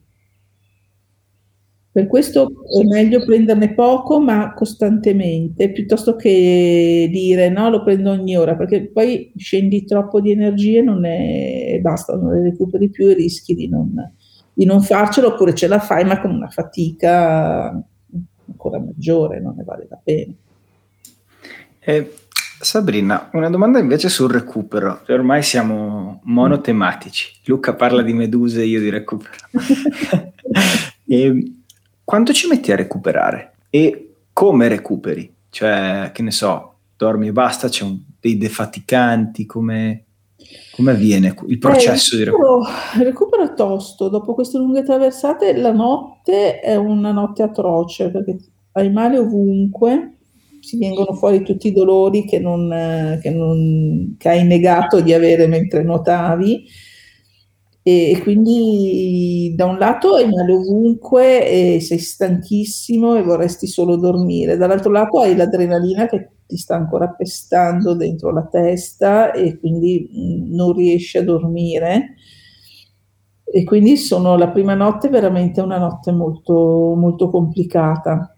[1.93, 8.37] Per questo è meglio prenderne poco, ma costantemente, piuttosto che dire no, lo prendo ogni
[8.37, 13.13] ora, perché poi scendi troppo di energie, non è, basta, non le recuperi più e
[13.13, 13.91] rischi di non,
[14.53, 17.77] di non farcelo, oppure ce la fai, ma con una fatica
[18.47, 20.33] ancora maggiore, non ne vale la pena.
[21.79, 22.13] Eh,
[22.61, 25.01] Sabrina, una domanda invece sul recupero.
[25.09, 27.33] Ormai siamo monotematici.
[27.45, 29.33] Luca parla di meduse, io di recupero.
[31.05, 31.55] e,
[32.04, 35.34] quanto ci metti a recuperare e come recuperi?
[35.49, 40.06] Cioè, che ne so, dormi e basta, c'è un, dei defaticanti, come,
[40.76, 42.62] come avviene il processo eh, di recupero?
[42.97, 48.38] Recupero tosto, dopo queste lunghe traversate la notte è una notte atroce perché
[48.74, 50.18] hai male ovunque,
[50.62, 55.47] si vengono fuori tutti i dolori che, non, che, non, che hai negato di avere
[55.47, 56.66] mentre nuotavi
[57.84, 64.55] e, quindi da un lato hai male ovunque e sei stanchissimo e vorresti solo dormire,
[64.57, 70.55] dall'altro lato hai l'adrenalina che ti sta ancora pestando dentro la testa e quindi mh,
[70.55, 72.15] non riesci a dormire.
[73.43, 78.30] E quindi sono la prima notte veramente una notte molto, molto complicata.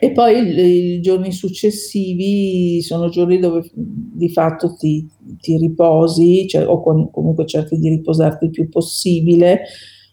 [0.00, 5.04] E poi i giorni successivi sono giorni dove di fatto ti,
[5.40, 9.62] ti riposi, cioè, o con, comunque cerchi di riposarti il più possibile.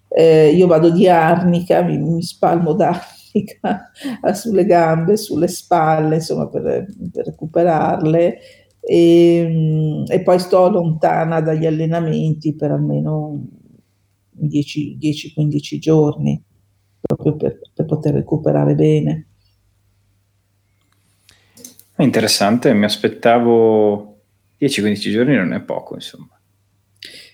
[0.07, 3.91] Eh, io vado di arnica, mi, mi spalmo d'arnica
[4.33, 8.39] sulle gambe, sulle spalle, insomma, per, per recuperarle.
[8.79, 13.39] E, e, poi sto lontana dagli allenamenti per almeno
[14.41, 16.43] 10-15 giorni,
[16.99, 19.27] proprio per, per poter recuperare bene.
[21.97, 24.17] È interessante, mi aspettavo
[24.59, 26.37] 10-15 giorni, non è poco, insomma.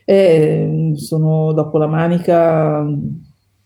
[0.06, 2.86] Eh, sono dopo la manica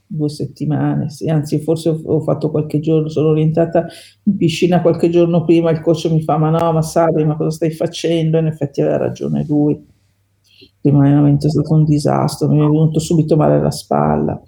[0.07, 3.87] due settimane, sì, anzi forse ho, fatto qualche giorno, sono orientata
[4.23, 7.51] in piscina qualche giorno prima, il coach mi fa ma no, ma Sabri, ma cosa
[7.51, 8.37] stai facendo?
[8.37, 12.99] In effetti aveva ragione lui, il primo allenamento è stato un disastro, mi è venuto
[12.99, 14.41] subito male alla spalla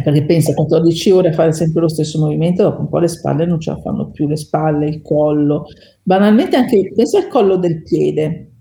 [0.00, 3.44] perché pensa 14 ore a fare sempre lo stesso movimento, dopo un po' le spalle
[3.44, 5.66] non ce la fanno più, le spalle, il collo,
[6.02, 8.52] banalmente anche, pensa al collo del piede,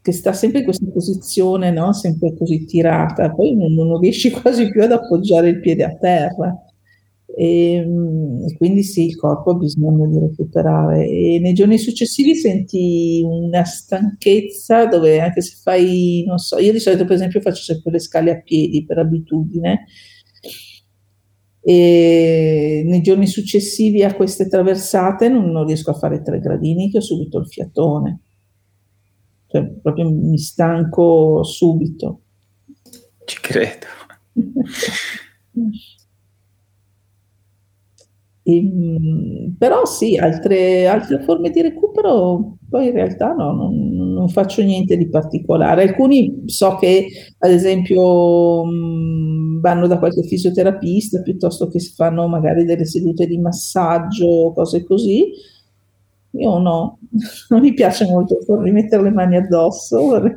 [0.00, 1.92] che sta sempre in questa posizione, no?
[1.92, 6.63] sempre così tirata, poi non, non riesci quasi più ad appoggiare il piede a terra.
[7.36, 13.22] E, ehm, quindi sì, il corpo ha bisogno di recuperare e nei giorni successivi senti
[13.24, 17.90] una stanchezza dove anche se fai, non so, io di solito per esempio faccio sempre
[17.92, 19.86] le scale a piedi per abitudine
[21.66, 26.98] e nei giorni successivi a queste traversate non, non riesco a fare tre gradini che
[26.98, 28.20] ho subito il fiatone,
[29.46, 32.20] cioè proprio mi stanco subito.
[33.24, 33.86] Ci credo.
[38.46, 44.62] Ehm, però sì, altre, altre, forme di recupero, poi in realtà no, non, non, faccio
[44.62, 45.82] niente di particolare.
[45.82, 47.06] Alcuni so che
[47.38, 53.38] ad esempio mh, vanno da qualche fisioterapista piuttosto che si fanno magari delle sedute di
[53.38, 55.30] massaggio, cose così.
[56.32, 56.98] Io no,
[57.48, 60.20] non mi piace molto rimettere le mani addosso.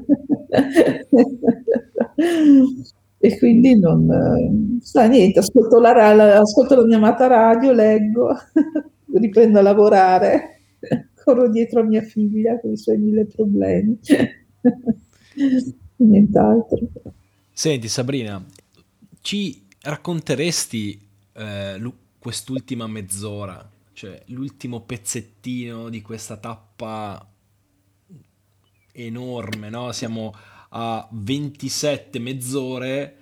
[3.27, 8.29] e quindi non sa niente, ascolto la, ascolto la mia amata radio, leggo,
[9.13, 10.61] riprendo a lavorare,
[11.23, 13.99] corro dietro a mia figlia con i suoi mille problemi,
[15.97, 16.79] nient'altro.
[17.51, 18.43] Senti Sabrina,
[19.21, 27.25] ci racconteresti eh, quest'ultima mezz'ora, cioè l'ultimo pezzettino di questa tappa
[28.93, 29.91] enorme, no?
[29.91, 30.33] Siamo
[30.69, 33.15] a 27 mezz'ore,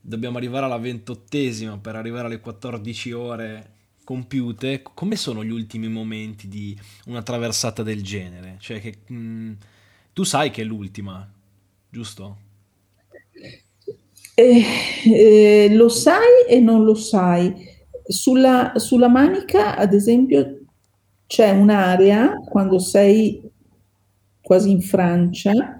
[0.00, 3.70] dobbiamo arrivare alla ventottesima per arrivare alle 14 ore
[4.04, 4.82] compiute.
[4.82, 8.56] Come sono gli ultimi momenti di una traversata del genere?
[8.58, 9.52] Cioè che mh, mm,
[10.12, 11.28] tu sai che è l'ultima,
[11.88, 12.48] giusto?
[14.34, 14.64] Eh,
[15.04, 17.78] eh, lo sai e non lo sai.
[18.02, 20.60] Sulla, sulla manica, ad esempio,
[21.26, 23.40] c'è un'area quando sei
[24.40, 25.78] quasi in Francia,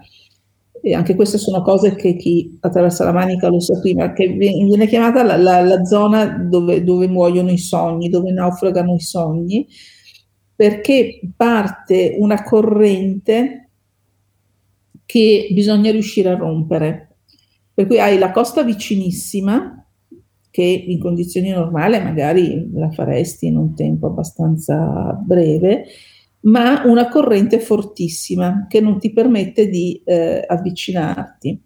[0.81, 4.87] e anche queste sono cose che chi attraversa la manica lo sa prima, che viene
[4.87, 9.67] chiamata la, la, la zona dove, dove, muoiono i sogni, dove naufragano i sogni,
[10.55, 13.69] perché parte una corrente
[15.05, 17.17] che bisogna riuscire a rompere.
[17.73, 19.85] Per cui hai la costa vicinissima,
[20.49, 25.85] che in condizioni normali magari la faresti in un tempo abbastanza breve,
[26.41, 31.61] ma una corrente fortissima che non ti permette di eh, avvicinarti.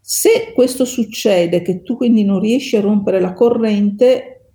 [0.00, 4.52] Se questo succede, che tu quindi non riesci a rompere la corrente,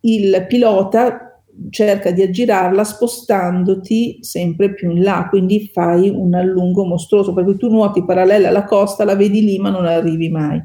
[0.00, 7.32] il pilota cerca di aggirarla spostandoti sempre più in là, quindi fai un allungo mostruoso,
[7.32, 10.62] perché tu nuoti parallela alla costa, la vedi lì ma non arrivi mai.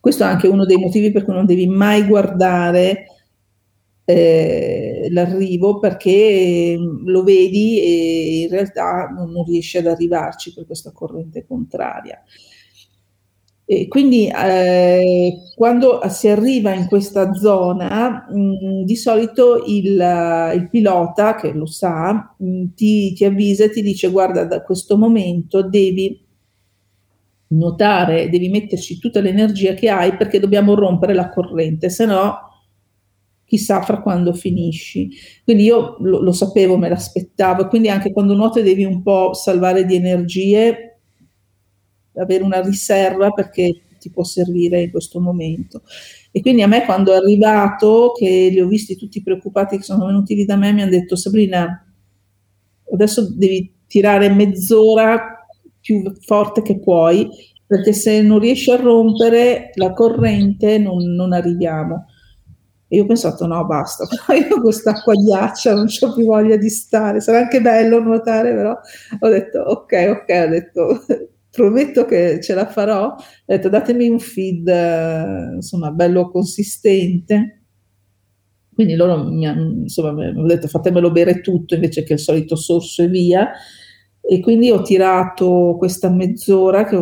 [0.00, 3.04] Questo è anche uno dei motivi per cui non devi mai guardare
[4.04, 10.92] eh, l'arrivo perché mm, lo vedi e in realtà non, riesci ad arrivarci per questa
[10.92, 12.22] corrente contraria.
[13.64, 20.68] E quindi eh, quando si arriva in questa zona, mh, mm, di solito il, il,
[20.68, 24.96] pilota, che lo sa, mh, mm, ti, ti, avvisa e ti dice guarda da questo
[24.98, 26.20] momento devi
[27.48, 32.49] nuotare, devi metterci tutta l'energia che hai perché dobbiamo rompere la corrente, se no
[33.50, 35.10] chissà fra quando finisci.
[35.42, 39.84] Quindi io lo, lo sapevo, me l'aspettavo, quindi anche quando nuoti devi un po' salvare
[39.84, 41.00] di energie,
[42.14, 45.82] avere una riserva perché ti può servire in questo momento.
[46.30, 50.06] E quindi a me quando è arrivato, che li ho visti tutti preoccupati che sono
[50.06, 51.84] venuti lì da me, mi hanno detto Sabrina,
[52.92, 55.44] adesso devi tirare mezz'ora
[55.80, 57.28] più forte che puoi,
[57.66, 62.06] perché se non riesci a rompere la corrente non, non arriviamo.
[62.92, 66.56] E io ho pensato, no, basta, però io con quest'acqua ghiaccia non ho più voglia
[66.56, 67.20] di stare.
[67.20, 68.76] Sarà anche bello nuotare, però
[69.20, 71.04] ho detto, ok, ok, ho detto,
[71.52, 73.14] prometto che ce la farò.
[73.14, 74.66] Ho detto, datemi un feed,
[75.54, 77.60] insomma, bello consistente.
[78.74, 82.56] Quindi loro mi hanno, insomma, mi hanno detto, fatemelo bere tutto invece che il solito
[82.56, 83.52] sorso e via.
[84.20, 86.96] E quindi ho tirato questa mezz'ora, che,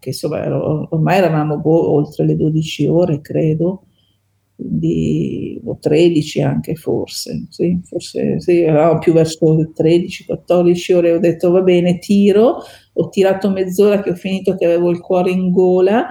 [0.00, 0.46] che insomma,
[0.90, 3.84] ormai eravamo boh, oltre le 12 ore, credo
[4.62, 11.50] di o 13 anche forse, sì, forse sì, eravamo più verso 13-14 ore, ho detto
[11.50, 12.58] va bene, tiro,
[12.92, 16.06] ho tirato mezz'ora che ho finito che avevo il cuore in gola,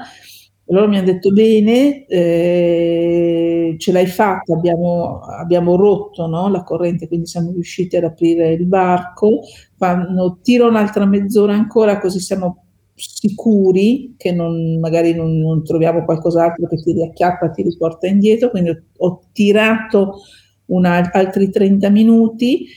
[0.70, 7.08] allora mi hanno detto bene, eh, ce l'hai fatta, abbiamo, abbiamo rotto no, la corrente,
[7.08, 9.40] quindi siamo riusciti ad aprire il barco,
[9.78, 12.66] fanno, tiro un'altra mezz'ora ancora così siamo
[13.00, 18.70] sicuri che non, magari non, non, troviamo qualcos'altro che ti riacchiappa, ti riporta indietro, quindi
[18.70, 20.20] ho, ho tirato
[20.66, 22.68] una, altri 30 minuti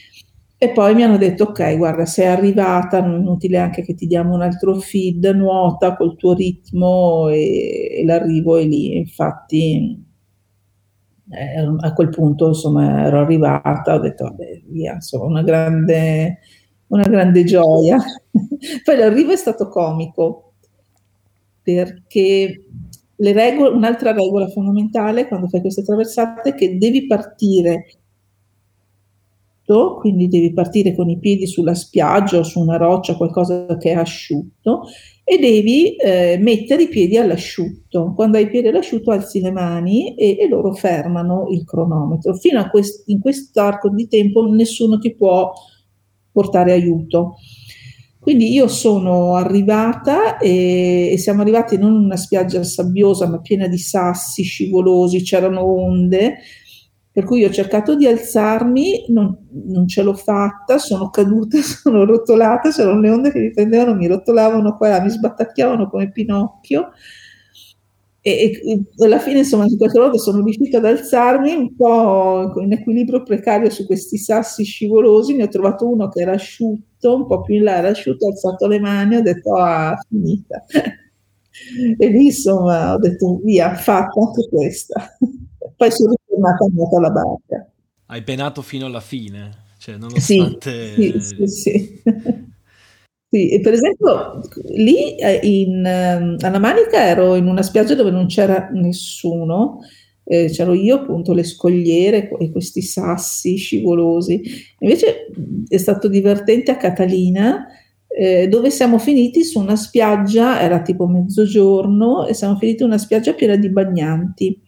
[0.57, 4.07] e poi mi hanno detto ok guarda sei arrivata, non è inutile anche che ti
[4.07, 10.01] diamo un altro feed, nuota col tuo ritmo e, e l'arrivo è lì, infatti
[11.29, 16.39] eh, a quel punto insomma ero arrivata, ho detto vabbè via, insomma una grande
[16.93, 17.97] una grande gioia.
[18.83, 20.53] Poi l'arrivo è stato comico,
[21.61, 22.65] perché
[23.17, 27.85] regole, un'altra regola fondamentale quando fai queste traversate è che devi partire,
[29.99, 33.95] quindi devi partire con i piedi sulla spiaggia o su una roccia, qualcosa che è
[33.95, 34.83] asciutto,
[35.23, 38.13] e devi eh, mettere i piedi all'asciutto.
[38.13, 42.35] Quando hai i piedi all'asciutto alzi le mani e, e loro fermano il cronometro.
[42.35, 45.51] Fino a quest- in quest'arco di tempo nessuno ti può
[46.31, 47.37] portare aiuto.
[48.23, 53.67] Quindi io sono arrivata e, e, siamo arrivati non in una spiaggia sabbiosa ma piena
[53.67, 56.37] di sassi scivolosi, c'erano onde,
[57.11, 62.71] per cui ho cercato di alzarmi, non, non ce l'ho fatta, sono caduta, sono rotolata,
[62.71, 66.91] c'erano le onde che mi prendevano, mi rotolavano qua, mi sbattacchiavano come Pinocchio
[68.25, 72.71] e, e, alla fine insomma in qualche modo sono riuscita ad alzarmi un po' in
[72.71, 77.41] equilibrio precario su questi sassi scivolosi ne ho trovato uno che era asciutto un po'
[77.41, 80.63] più in là era asciutto ho alzato le mani ho detto ah finita
[81.97, 85.17] e lì insomma ho detto via fatta anche questa
[85.75, 87.71] poi sono tornata andata alla barca.
[88.07, 90.95] Hai penato fino alla fine, cioè nonostante...
[90.95, 92.01] Sì, sì, sì, sì.
[93.33, 93.49] Sì.
[93.49, 94.41] e per esempio
[94.75, 99.79] lì eh, in, ehm, alla Manica ero in una spiaggia dove non c'era nessuno,
[100.23, 104.41] eh, c'ero io appunto le scogliere e questi sassi scivolosi.
[104.79, 105.27] Invece
[105.67, 107.67] è stato divertente a Catalina
[108.15, 112.97] eh, dove siamo finiti su una spiaggia, era tipo mezzogiorno, e siamo finiti in una
[112.99, 114.61] spiaggia piena di bagnanti.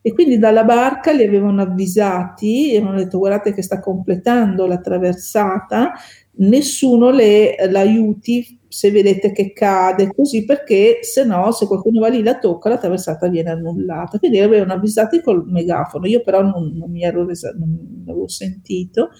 [0.00, 4.78] E quindi dalla barca li avevano avvisati e avevano detto guardate che sta completando la
[4.78, 5.92] traversata,
[6.38, 12.22] nessuno le l'aiuti se vedete che cade così perché se no se qualcuno va lì
[12.22, 14.18] la tocca la traversata viene annullata.
[14.18, 16.06] Quindi avevano avvisati col megafono.
[16.06, 19.10] Io però non, non mi ero resa, non avevo sentito.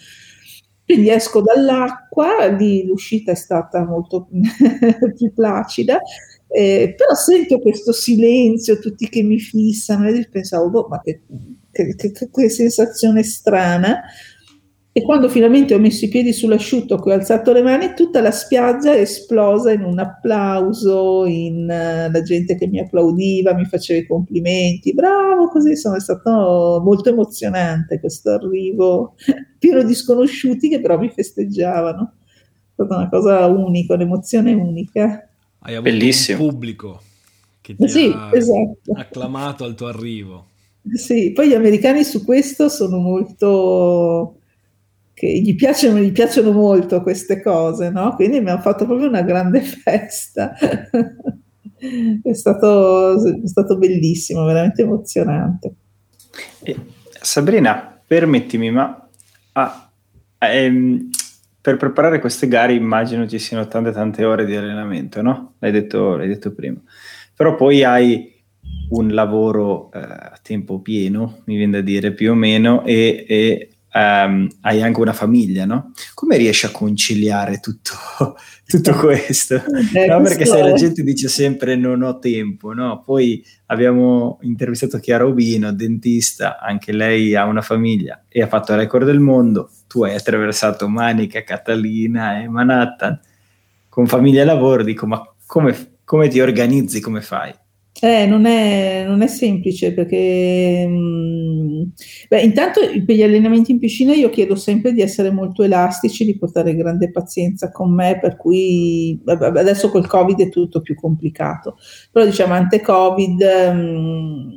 [0.85, 4.27] Quindi esco dall'acqua, lì l'uscita è stata molto
[5.15, 6.01] più placida,
[6.49, 11.21] eh, però sento questo silenzio, tutti che mi fissano e pensavo, boh, ma che,
[11.71, 14.01] che, che, che sensazione strana.
[14.99, 18.33] E quando finalmente ho messo i piedi sull'asciutto, che ho alzato le mani, tutta la
[18.33, 24.01] spiaggia è esplosa in un applauso, in uh, la gente che mi applaudiva, mi faceva
[24.01, 29.15] i complimenti, bravo, così insomma è stato molto emozionante questo arrivo
[29.57, 32.15] pieno di sconosciuti che però mi festeggiavano.
[32.35, 35.29] È stata una cosa unica, un'emozione unica.
[35.61, 36.43] Hai avuto Bellissimo.
[36.43, 37.03] un pubblico
[37.61, 38.95] che ti sì, ha esatto.
[38.97, 40.47] acclamato al tuo arrivo.
[40.93, 44.38] Sì, poi gli americani su questo sono molto
[45.19, 48.15] che gli piacciono, gli piacciono molto queste cose, no?
[48.15, 50.55] Quindi mi hanno fatto proprio una grande festa.
[52.23, 55.75] è, stato, è stato bellissimo, veramente emozionante.
[57.21, 59.09] Sabrina, permettimi, ma
[59.53, 59.91] ah,
[60.39, 61.09] ehm,
[61.61, 65.55] per preparare queste gare immagino ci siano tante tante ore di allenamento, no?
[65.59, 66.81] L'hai detto, l'hai detto prima.
[67.35, 68.37] Però poi hai
[68.91, 73.68] un lavoro eh, a tempo pieno, mi viene da dire più o meno, e, e
[73.93, 75.93] um, hai anche una famiglia, no?
[76.15, 77.93] Come riesci a conciliare tutto,
[78.67, 79.63] tutto questo?
[79.95, 83.03] Eh, no, perché sai, la gente dice sempre non ho tempo, no?
[83.05, 88.79] Poi abbiamo intervistato Chiara Obino, dentista, anche lei ha una famiglia e ha fatto il
[88.79, 93.21] record del mondo, tu hai attraversato Manica, Catalina e Manhattan
[93.89, 97.53] con famiglia e lavoro, dico ma come, come ti organizzi, come fai?
[98.01, 101.83] Eh, non è, non è semplice perché, mh, mm,
[102.29, 106.39] beh, intanto per gli allenamenti in piscina io chiedo sempre di essere molto elastici, di
[106.39, 111.77] portare grande pazienza con me, per cui adesso col Covid è tutto più complicato,
[112.13, 114.51] però diciamo ante Covid mm,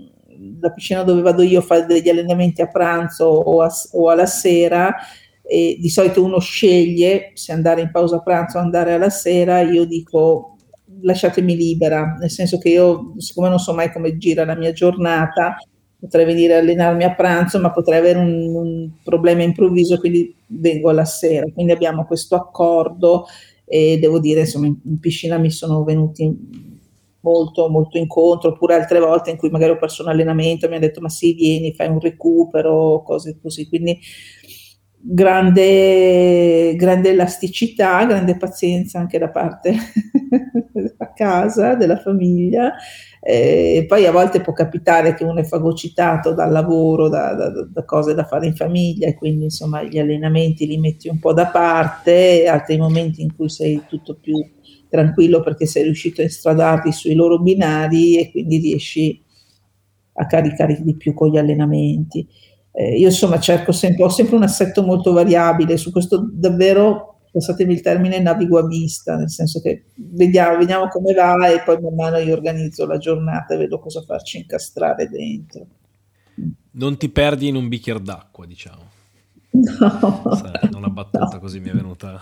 [0.59, 4.27] la piscina dove vado io a fare degli allenamenti a pranzo o, a, o alla
[4.27, 4.95] sera
[5.41, 9.85] e di solito uno sceglie se andare in pausa pranzo o andare alla sera, io
[9.85, 10.57] dico
[11.01, 15.57] lasciatemi libera, nel senso che io, siccome non so mai come gira la mia giornata,
[15.99, 20.89] potrei venire a allenarmi a pranzo, ma potrei avere un, un problema improvviso, quindi vengo
[20.89, 21.45] alla sera.
[21.53, 23.25] Quindi abbiamo questo accordo
[23.65, 26.69] e devo dire, insomma, in, in piscina mi sono venuti
[27.21, 30.79] molto, molto incontro, oppure altre volte in cui magari ho perso un allenamento, mi ha
[30.79, 33.67] detto ma sì, vieni, fai un recupero, cose così.
[33.67, 33.99] Quindi
[35.03, 39.73] grande, grande elasticità, grande pazienza anche da parte
[40.97, 42.73] a casa, della famiglia.
[43.23, 47.85] E poi a volte può capitare che uno è fagocitato dal lavoro, da, da, da,
[47.85, 51.45] cose da fare in famiglia e quindi insomma gli allenamenti li metti un po' da
[51.47, 54.43] parte, altri momenti in cui sei tutto più
[54.89, 59.23] tranquillo perché sei riuscito a instradarti sui loro binari e quindi riesci
[60.13, 62.27] a caricare di più con gli allenamenti.
[62.71, 67.73] Eh, io insomma cerco sempre, ho sempre un assetto molto variabile, su questo davvero, passatemi
[67.73, 71.95] il termine, navigo a vista, nel senso che vediamo, vediamo come va e poi man
[71.95, 75.67] mano io organizzo la giornata e vedo cosa farci incastrare dentro.
[76.71, 78.89] Non ti perdi in un bicchiere d'acqua, diciamo.
[79.51, 80.23] No.
[80.35, 81.39] Sai, una battuta no.
[81.39, 82.19] così mi è venuta.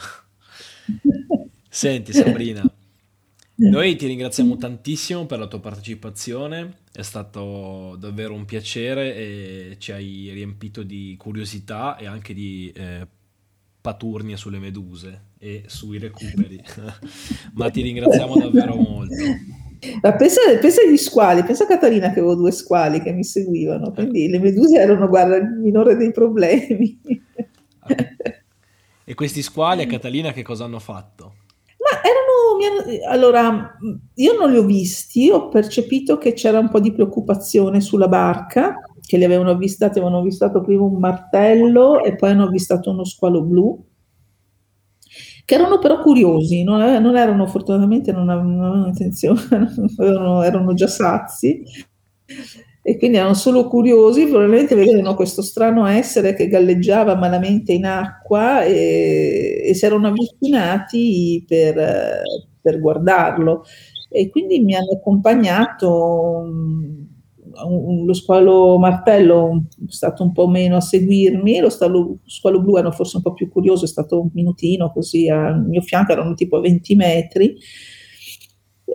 [1.69, 2.63] Senti Sabrina,
[3.59, 9.91] noi ti ringraziamo tantissimo per la tua partecipazione, è stato davvero un piacere e ci
[9.91, 13.05] hai riempito di curiosità e anche di eh,
[13.81, 16.61] paturnia sulle meduse e sui recuperi,
[17.53, 19.15] ma ti ringraziamo davvero molto.
[20.01, 23.91] Ma pensa, pensa, agli squali, pensa a Catalina che avevo due squali che mi seguivano,
[23.91, 26.99] quindi le meduse erano, guarda, il minore dei problemi.
[29.05, 31.35] e questi squali a Catalina che cosa hanno fatto?
[31.79, 32.18] Ma erano,
[33.07, 33.77] allora,
[34.15, 38.75] io non li ho visti, ho percepito che c'era un po' di preoccupazione sulla barca,
[39.01, 43.41] che li avevano avvistati, avevano avvistato prima un martello e poi hanno avvistato uno squalo
[43.41, 43.83] blu,
[45.45, 49.41] che erano però curiosi, non, non erano fortunatamente, non avevano intenzione,
[49.97, 51.63] erano, erano già sazi.
[52.81, 58.63] e quindi erano solo curiosi, probabilmente vedevano questo strano essere che galleggiava malamente in acqua
[58.63, 62.21] e, e si erano avvicinati per,
[62.61, 63.63] per, guardarlo.
[64.09, 65.89] E quindi mi hanno accompagnato
[67.65, 72.91] un, lo squalo martello è stato un po' meno a seguirmi, lo squalo, blu era
[72.91, 76.59] forse un po' più curioso, è stato un minutino così al mio fianco, erano tipo
[76.59, 77.57] 20 metri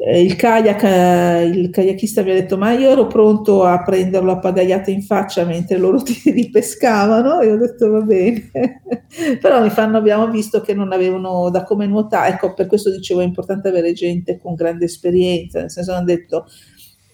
[0.07, 4.39] il kayak, eh, il kayakista mi ha detto ma io ero pronto a prenderlo a
[4.39, 7.41] pagaiate in faccia mentre loro ti ripescavano.
[7.41, 8.51] E ho detto va bene.
[9.41, 12.35] Però mi fanno, abbiamo visto che non avevano da come nuotare.
[12.35, 15.61] Ecco per questo dicevo è importante avere gente con grande esperienza.
[15.61, 16.47] Nel senso hanno detto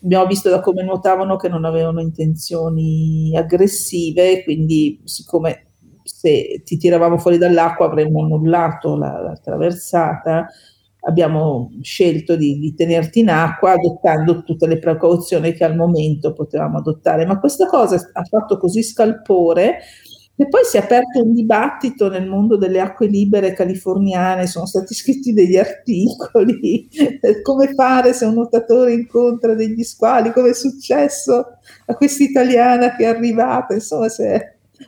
[0.03, 5.66] abbiamo visto da come nuotavano che non avevano intenzioni aggressive quindi siccome
[6.05, 10.47] se ti tiravamo fuori dall'acqua avremmo annullato la, la traversata
[11.03, 16.78] abbiamo scelto di, di, tenerti in acqua adottando tutte le precauzioni che al momento potevamo
[16.78, 17.26] adottare.
[17.26, 19.78] Ma questa cosa ha fatto così scalpore
[20.40, 24.94] che poi si è aperto un dibattito nel mondo delle acque libere californiane, sono stati
[24.94, 26.88] scritti degli articoli,
[27.44, 31.44] come fare se un nuotatore incontra degli squali, come è successo
[31.84, 34.07] a questa italiana che è arrivata, insomma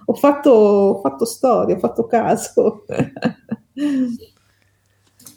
[0.07, 2.85] ho, fatto, ho fatto storia, ho fatto caso.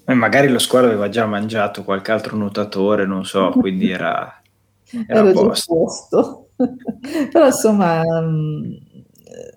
[0.07, 4.41] E magari lo squalo aveva già mangiato qualche altro nuotatore, non so, quindi era,
[5.07, 5.73] era, era posto.
[5.73, 6.49] posto.
[7.31, 8.73] Però insomma, mm,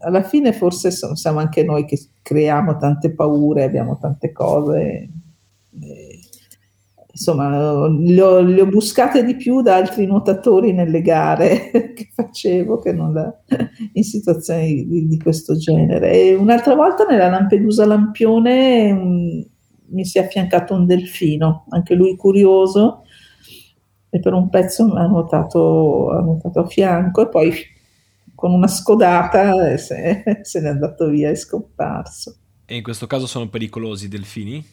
[0.03, 5.09] alla fine forse siamo anche noi che creiamo tante paure, abbiamo tante cose.
[7.11, 7.51] insomma,
[7.89, 12.93] le ho, le ho, buscate di più da altri nuotatori nelle gare che facevo che
[12.93, 13.35] non da,
[13.93, 16.13] in situazioni di, di, questo genere.
[16.13, 19.41] E un'altra volta nella Lampedusa Lampione mm,
[19.91, 23.05] mi si è affiancato un delfino, anche lui curioso,
[24.11, 27.53] e per un pezzo mi ha nuotato, ha nuotato a fianco e poi
[28.35, 32.37] con una scodata se, se n'è andato via, è scomparso.
[32.65, 34.65] E in questo caso sono pericolosi i delfini?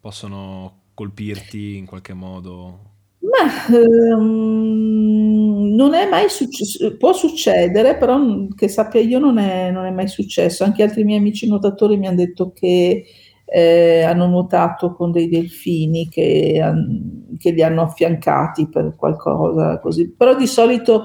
[0.00, 2.90] Possono colpirti in qualche modo?
[3.20, 8.18] Ma um, non è mai successo, può succedere, però
[8.54, 10.64] che sappia io non è, non è mai successo.
[10.64, 13.04] Anche altri miei amici nuotatori mi hanno detto che
[13.54, 16.58] eh, hanno nuotato con dei delfini che,
[17.36, 20.10] che, li hanno affiancati per qualcosa così.
[20.10, 21.04] Però di solito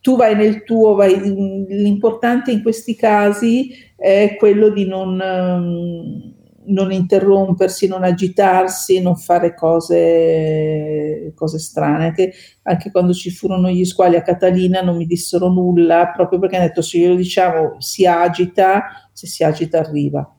[0.00, 6.34] tu vai nel tuo, vai, l'importante in questi casi è quello di non, um,
[6.66, 12.12] non interrompersi, non agitarsi, non fare cose, cose strane.
[12.12, 12.32] Che
[12.62, 16.66] anche quando ci furono gli squali a Catalina non mi dissero nulla, proprio perché hanno
[16.66, 20.32] detto se glielo diciamo si agita, se si agita arriva.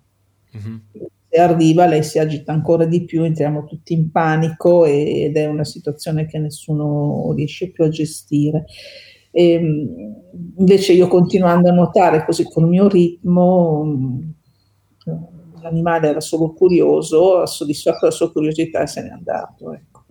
[0.56, 5.46] Mm-hmm se arriva lei si agita ancora di più, entriamo tutti in panico ed è
[5.46, 8.66] una situazione che nessuno riesce più a gestire.
[9.32, 10.16] E, ehm,
[10.58, 14.24] invece io continuando a nuotare così col mio ritmo,
[15.62, 19.74] l'animale era solo curioso, ha soddisfatto la sua curiosità e se n'è andato.
[19.74, 20.04] Ecco.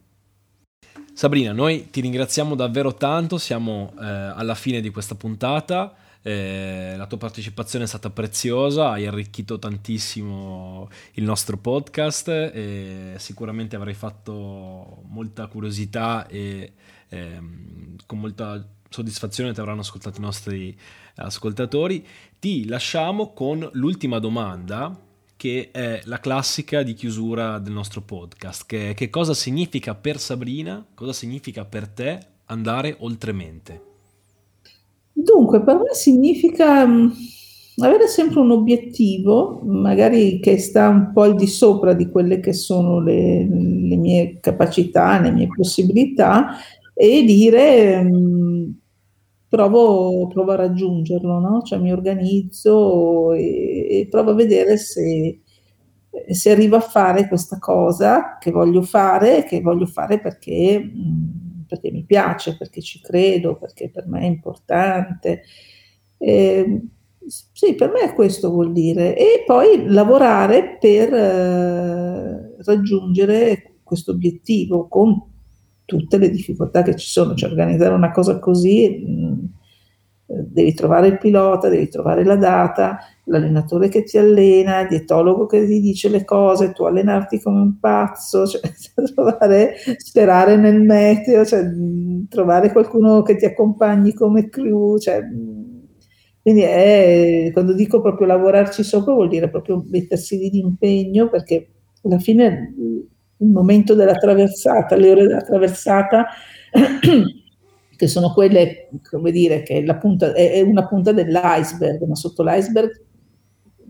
[1.12, 5.92] Sabrina, noi ti ringraziamo davvero tanto, siamo eh, alla fine di questa puntata.
[6.28, 13.76] Eh, la tua partecipazione è stata preziosa, hai arricchito tantissimo il nostro podcast e sicuramente
[13.76, 16.74] avrai fatto molta curiosità e
[17.08, 20.78] ehm, con molta soddisfazione ti avranno ascoltato i nostri
[21.14, 22.06] ascoltatori.
[22.38, 25.00] Ti lasciamo con l'ultima domanda
[25.34, 30.84] che è la classica di chiusura del nostro podcast, che, che cosa significa per Sabrina,
[30.92, 33.87] cosa significa per te andare oltre mente?
[35.20, 37.12] Dunque, per me significa mh,
[37.78, 42.52] avere sempre un obiettivo, magari che sta un po' al di sopra di quelle che
[42.52, 46.50] sono le, le mie capacità, le mie possibilità,
[46.94, 48.78] e dire mh,
[49.48, 51.62] provo, provo, a raggiungerlo, no?
[51.62, 55.40] cioè mi organizzo e, e provo a vedere se,
[56.30, 60.78] se, arrivo a fare questa cosa che voglio fare, che voglio fare perché...
[60.78, 65.42] Mh, perché mi piace, perché ci credo, perché per me è importante.
[66.18, 66.80] Eh,
[67.28, 69.16] sì, per me questo vuol dire.
[69.16, 75.22] E poi lavorare per eh, raggiungere questo obiettivo con
[75.84, 79.44] tutte le difficoltà che ci sono, cioè organizzare una cosa così mh, mm,
[80.26, 85.66] devi trovare il pilota, devi trovare la data, l'allenatore che ti allena, il dietologo che
[85.66, 88.60] ti dice le cose, tu allenarti come un pazzo, cioè,
[89.14, 91.64] trovare, sperare nel meteo, cioè,
[92.28, 95.22] trovare qualcuno che ti accompagni come crew, cioè,
[96.42, 101.68] quindi è, quando dico proprio lavorarci sopra vuol dire proprio mettersi lì di impegno perché
[102.04, 102.72] alla fine
[103.40, 106.26] il momento della traversata, le ore della traversata
[107.96, 112.42] che sono quelle, come dire, che la punta, è, è una punta dell'iceberg, ma sotto
[112.42, 113.06] l'iceberg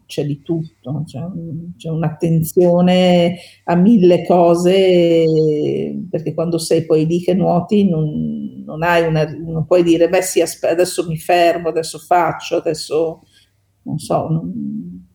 [0.09, 1.21] c'è di tutto, c'è,
[1.77, 9.25] c'è, un'attenzione a mille cose, perché quando sei poi lì che nuoti non, non, una,
[9.25, 13.21] non puoi dire, beh sì, aspetta, adesso mi fermo, adesso faccio, adesso
[13.83, 15.07] non so, non,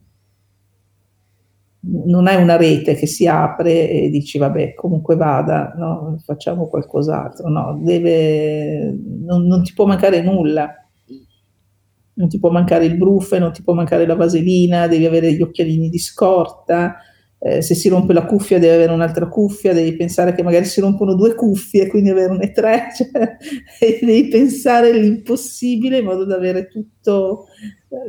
[2.06, 6.22] non hai una rete che si apre e dici vabbè comunque vada, no?
[6.24, 10.83] facciamo qualcos'altro, no, deve, non, non, ti può mancare nulla,
[12.16, 15.42] non ti può mancare il brufe, non ti può mancare la vaselina, devi avere gli
[15.42, 16.98] occhialini di scorta,
[17.40, 20.80] eh, se si rompe la cuffia devi avere un'altra cuffia, devi pensare che magari si
[20.80, 23.10] rompono due cuffie, quindi averne tre, cioè,
[24.02, 27.48] devi pensare l'impossibile in modo da avere tutto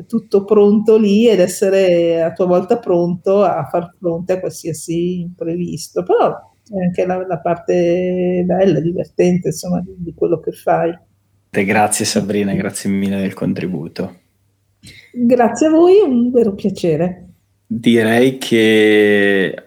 [0.06, 6.02] tutto pronto lì ed essere a tua volta pronto a far fronte a qualsiasi imprevisto.
[6.02, 10.96] Però è anche la, la parte bella, divertente, insomma, di, di quello che fai.
[11.62, 14.20] Grazie Sabrina, grazie mille del contributo.
[15.12, 17.28] Grazie a voi, è un vero piacere.
[17.66, 19.64] Direi che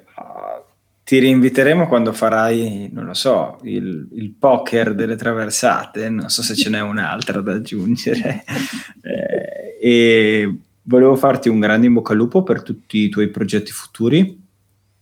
[1.07, 6.53] ti rinviteremo quando farai, non lo so, il, il, poker delle traversate, non so se
[6.53, 8.43] ce n'è un'altra da aggiungere.
[9.01, 13.71] eh, e volevo farti un grande in bocca al lupo per tutti i tuoi progetti
[13.71, 14.37] futuri,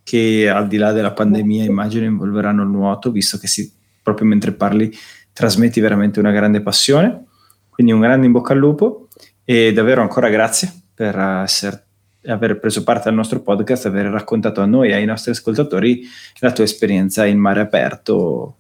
[0.04, 4.52] che al di là della pandemia immagino involveranno il nuoto, visto che si, proprio mentre
[4.52, 4.92] parli
[5.36, 7.26] trasmetti veramente una grande passione.
[7.70, 9.10] Quindi un grande in bocca al lupo
[9.44, 11.84] e davvero ancora grazie per essere
[12.28, 16.04] aver preso parte al nostro podcast, aver raccontato a noi e ai nostri ascoltatori
[16.40, 18.56] la tua esperienza in mare aperto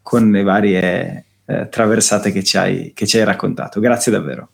[0.00, 3.80] con le varie eh, traversate che ci, hai, che ci hai raccontato.
[3.80, 4.48] Grazie davvero.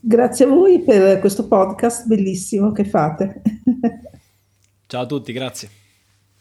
[0.00, 3.40] Grazie a voi per questo podcast bellissimo che fate.
[4.86, 5.68] Ciao a tutti, grazie.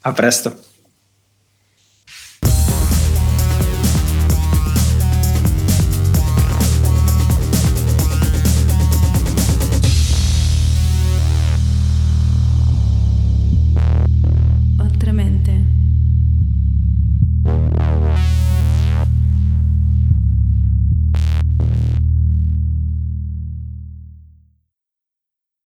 [0.01, 0.71] A presto.